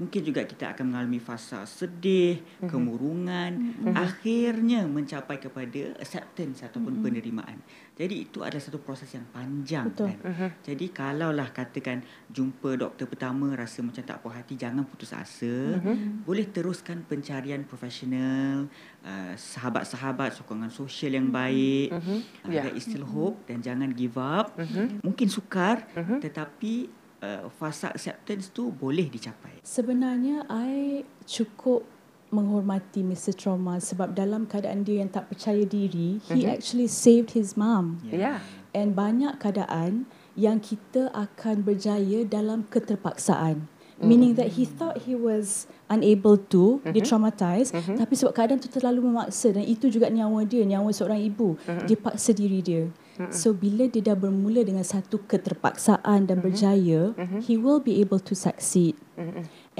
Mungkin 0.00 0.20
juga 0.24 0.40
kita 0.48 0.72
akan 0.72 0.84
mengalami 0.88 1.20
fasa 1.20 1.68
sedih, 1.68 2.40
kemurungan, 2.64 3.52
akhirnya 3.92 4.88
mencapai 4.88 5.36
kepada 5.36 6.00
acceptance 6.00 6.64
ataupun 6.64 7.04
penerimaan. 7.04 7.60
Jadi 8.00 8.14
itu 8.24 8.40
adalah 8.40 8.64
satu 8.64 8.80
proses 8.80 9.12
yang 9.12 9.28
panjang 9.28 9.92
Betul. 9.92 10.16
kan. 10.16 10.56
Jadi 10.64 10.88
kalaulah 10.88 11.52
katakan 11.52 12.00
jumpa 12.32 12.80
doktor 12.80 13.04
pertama 13.04 13.52
rasa 13.52 13.84
macam 13.84 14.00
tak 14.00 14.24
puas 14.24 14.40
hati 14.40 14.56
jangan 14.56 14.88
putus 14.88 15.12
asa. 15.12 15.76
Boleh 16.24 16.48
teruskan 16.48 17.04
pencarian 17.04 17.60
profesional, 17.68 18.72
uh, 19.04 19.36
sahabat-sahabat, 19.36 20.32
sokongan 20.32 20.72
sosial 20.72 21.12
yang 21.12 21.28
baik. 21.28 21.92
Uh, 21.92 22.24
Ya. 22.48 22.64
There 22.64 22.80
is 22.80 22.88
still 22.88 23.04
hope 23.04 23.44
dan 23.44 23.60
jangan 23.60 23.92
give 23.92 24.16
up. 24.16 24.56
Mungkin 25.04 25.28
sukar 25.28 25.84
tetapi 26.24 26.88
uh, 27.20 27.52
fasa 27.52 27.92
acceptance 27.92 28.48
tu 28.48 28.72
boleh 28.72 29.12
dicapai. 29.12 29.60
Sebenarnya 29.60 30.48
I 30.48 31.04
cukup 31.28 31.84
menghormati 32.30 33.02
Mr. 33.02 33.34
Trauma 33.34 33.82
sebab 33.82 34.14
dalam 34.14 34.46
keadaan 34.46 34.86
dia 34.86 35.02
yang 35.02 35.10
tak 35.10 35.28
percaya 35.30 35.66
diri, 35.66 36.22
he 36.30 36.46
actually 36.46 36.86
saved 36.86 37.34
his 37.34 37.58
mom. 37.58 37.98
Ya. 38.06 38.40
And 38.70 38.94
banyak 38.94 39.42
keadaan 39.42 40.06
yang 40.38 40.62
kita 40.62 41.10
akan 41.10 41.66
berjaya 41.66 42.22
dalam 42.22 42.64
keterpaksaan. 42.70 43.66
Meaning 44.00 44.32
that 44.40 44.56
he 44.56 44.64
thought 44.64 45.04
he 45.04 45.12
was 45.12 45.68
unable 45.92 46.40
to, 46.48 46.80
dia 46.88 47.04
traumatized, 47.04 47.76
tapi 47.76 48.16
sebab 48.16 48.32
keadaan 48.32 48.56
tu 48.56 48.72
terlalu 48.72 49.04
memaksa 49.04 49.52
dan 49.52 49.60
itu 49.60 49.92
juga 49.92 50.08
nyawa 50.08 50.40
dia, 50.48 50.64
nyawa 50.64 50.88
seorang 50.88 51.20
ibu, 51.20 51.60
dia 51.84 52.00
paksa 52.00 52.32
diri 52.32 52.64
dia. 52.64 52.88
So 53.28 53.52
bila 53.52 53.84
dia 53.92 54.00
dah 54.00 54.16
bermula 54.16 54.64
dengan 54.64 54.80
satu 54.88 55.20
keterpaksaan 55.28 56.24
dan 56.24 56.40
berjaya, 56.40 57.12
he 57.44 57.60
will 57.60 57.76
be 57.76 58.00
able 58.00 58.16
to 58.24 58.32
succeed. 58.32 58.96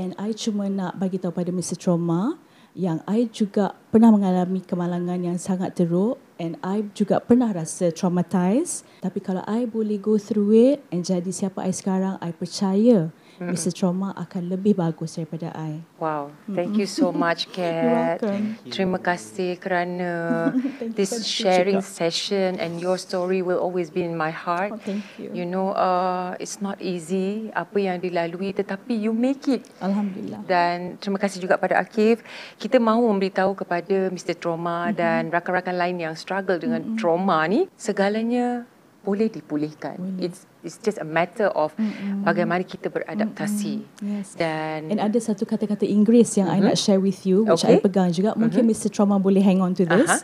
And 0.01 0.17
I 0.17 0.33
cuma 0.33 0.73
nak 0.73 0.97
bagi 0.97 1.21
tahu 1.21 1.29
pada 1.29 1.53
Mr. 1.53 1.77
Trauma 1.77 2.41
yang 2.73 3.05
I 3.05 3.29
juga 3.29 3.77
pernah 3.93 4.09
mengalami 4.09 4.65
kemalangan 4.65 5.21
yang 5.21 5.37
sangat 5.37 5.77
teruk 5.77 6.17
and 6.41 6.57
I 6.65 6.89
juga 6.97 7.21
pernah 7.21 7.53
rasa 7.53 7.93
traumatized 7.93 8.89
tapi 9.05 9.21
kalau 9.21 9.45
I 9.45 9.69
boleh 9.69 10.01
go 10.01 10.17
through 10.17 10.57
it 10.57 10.81
and 10.89 11.05
jadi 11.05 11.29
siapa 11.29 11.69
I 11.69 11.77
sekarang 11.77 12.17
I 12.25 12.33
percaya 12.33 13.13
Mr. 13.41 13.73
Trauma 13.73 14.13
akan 14.21 14.53
lebih 14.53 14.77
bagus 14.77 15.17
daripada 15.17 15.49
I. 15.57 15.81
Wow, 15.97 16.29
thank 16.53 16.77
you 16.77 16.85
so 16.85 17.09
much, 17.09 17.49
Kat. 17.57 18.21
Terima 18.69 19.01
kasih 19.01 19.57
kerana 19.57 20.53
this 20.99 21.25
sharing 21.25 21.81
session 21.81 22.61
and 22.61 22.77
your 22.77 23.01
story 23.01 23.41
will 23.41 23.57
always 23.57 23.89
be 23.89 24.05
in 24.05 24.13
my 24.13 24.29
heart. 24.29 24.77
Oh, 24.77 24.81
thank 24.85 25.01
you. 25.17 25.33
You 25.33 25.49
know, 25.49 25.73
uh, 25.73 26.37
it's 26.37 26.61
not 26.61 26.77
easy 26.85 27.49
apa 27.57 27.81
yang 27.81 27.97
dilalui 28.05 28.53
tetapi 28.53 28.93
you 28.93 29.17
make 29.17 29.49
it. 29.49 29.65
Alhamdulillah. 29.81 30.45
Dan 30.45 31.01
terima 31.01 31.17
kasih 31.17 31.41
juga 31.41 31.57
pada 31.57 31.81
Akif. 31.81 32.21
Kita 32.61 32.77
mahu 32.77 33.09
memberitahu 33.09 33.57
kepada 33.57 34.13
Mr. 34.13 34.37
Trauma 34.37 34.93
mm-hmm. 34.93 34.99
dan 35.01 35.23
rakan-rakan 35.33 35.77
lain 35.81 35.97
yang 35.97 36.15
struggle 36.15 36.61
dengan 36.61 36.85
mm-hmm. 36.85 36.99
trauma 37.01 37.49
ni, 37.49 37.65
segalanya 37.81 38.69
boleh 39.01 39.33
dipulihkan. 39.33 39.97
Boleh. 39.97 40.29
It's 40.29 40.45
it's 40.61 40.77
just 40.77 41.01
a 41.01 41.09
matter 41.09 41.49
of 41.57 41.73
mm-hmm. 41.81 42.25
bagaimana 42.25 42.61
kita 42.65 42.93
beradaptasi. 42.93 43.81
Mm-hmm. 43.81 44.05
Yes. 44.05 44.37
Dan 44.37 44.93
And 44.93 45.01
ada 45.01 45.17
satu 45.17 45.49
kata-kata 45.49 45.89
Inggeris 45.89 46.37
yang 46.37 46.53
mm-hmm. 46.53 46.69
I 46.69 46.69
nak 46.73 46.77
share 46.77 47.01
with 47.01 47.25
you 47.25 47.49
which 47.49 47.65
Okay. 47.65 47.81
I 47.81 47.85
pegang 47.85 48.13
juga. 48.13 48.37
Mungkin 48.37 48.69
Mhm. 48.69 48.71
Mr. 48.77 48.93
Trauma 48.93 49.17
boleh 49.17 49.41
hang 49.41 49.65
on 49.65 49.73
to 49.73 49.89
this. 49.89 50.09
Aha. 50.09 50.21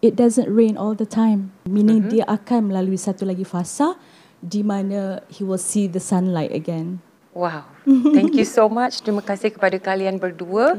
It 0.00 0.16
doesn't 0.16 0.48
rain 0.48 0.80
all 0.80 0.96
the 0.96 1.04
time. 1.04 1.52
Meaning 1.68 2.06
Mhm. 2.06 2.10
dia 2.14 2.24
akan 2.30 2.72
melalui 2.72 2.96
satu 2.96 3.26
lagi 3.26 3.44
fasa 3.44 3.98
di 4.40 4.64
mana 4.64 5.20
he 5.28 5.44
will 5.44 5.60
see 5.60 5.90
the 5.90 6.00
sunlight 6.00 6.54
again. 6.54 7.04
Wow. 7.30 7.62
Thank 8.16 8.34
you 8.34 8.46
so 8.46 8.66
much. 8.66 9.06
Terima 9.06 9.22
kasih 9.22 9.54
kepada 9.54 9.78
kalian 9.78 10.18
berdua. 10.18 10.74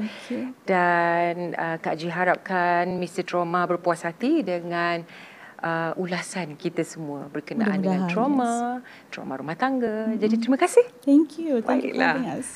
Dan 0.67 1.55
uh, 1.55 1.79
Kak 1.79 1.95
Ji 1.95 2.11
harapkan 2.11 2.99
Mr. 2.99 3.23
Trauma 3.23 3.63
berpuas 3.63 4.03
hati 4.03 4.43
dengan 4.43 5.07
uh, 5.61 5.93
ulasan 5.95 6.57
kita 6.57 6.81
semua 6.81 7.29
berkenaan 7.29 7.79
dengan 7.79 8.05
Mudah-mudahan, 8.05 8.11
trauma, 8.11 8.53
trauma 9.13 9.33
rumah 9.37 9.57
tangga. 9.57 10.11
Jadi 10.17 10.35
terima 10.41 10.57
kasih. 10.57 10.83
Thank 11.05 11.39
you. 11.39 11.61
Thank 11.63 11.87
you 11.87 11.93
for 11.93 12.01
Baiklah. 12.01 12.13
having 12.17 12.29
us. 12.35 12.49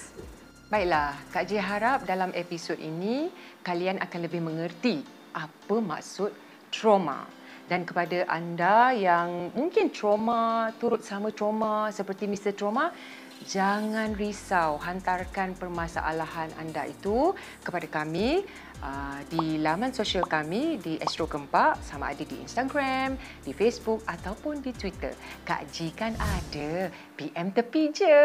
Baiklah, 0.66 1.14
Kak 1.30 1.46
Ji 1.46 1.62
harap 1.62 2.04
dalam 2.10 2.34
episod 2.34 2.76
ini 2.82 3.30
kalian 3.62 4.02
akan 4.02 4.20
lebih 4.26 4.42
mengerti 4.42 5.06
apa 5.32 5.78
maksud 5.78 6.34
trauma. 6.74 7.30
Dan 7.66 7.82
kepada 7.82 8.30
anda 8.30 8.94
yang 8.94 9.50
mungkin 9.58 9.90
trauma, 9.90 10.70
turut 10.78 11.02
sama 11.02 11.34
trauma 11.34 11.90
seperti 11.90 12.30
Mr. 12.30 12.54
Trauma, 12.54 12.94
jangan 13.44 14.16
risau 14.16 14.80
hantarkan 14.80 15.54
permasalahan 15.60 16.48
anda 16.56 16.88
itu 16.88 17.36
kepada 17.62 17.88
kami 17.92 18.48
uh, 18.80 19.20
di 19.28 19.60
laman 19.60 19.92
sosial 19.92 20.24
kami 20.24 20.80
di 20.80 20.96
Astro 21.04 21.28
Gempak 21.28 21.84
sama 21.84 22.16
ada 22.16 22.24
di 22.24 22.36
Instagram, 22.40 23.20
di 23.44 23.52
Facebook 23.52 24.02
ataupun 24.08 24.64
di 24.64 24.72
Twitter. 24.72 25.12
Kak 25.44 25.68
Ji 25.72 25.92
kan 25.92 26.16
ada. 26.16 26.90
PM 27.16 27.52
tepi 27.52 27.92
je. 27.92 28.20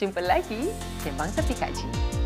Jumpa 0.00 0.20
lagi. 0.24 0.70
Sembang 1.02 1.30
tepi 1.34 1.54
Kak 1.54 1.72
Ji. 1.74 2.23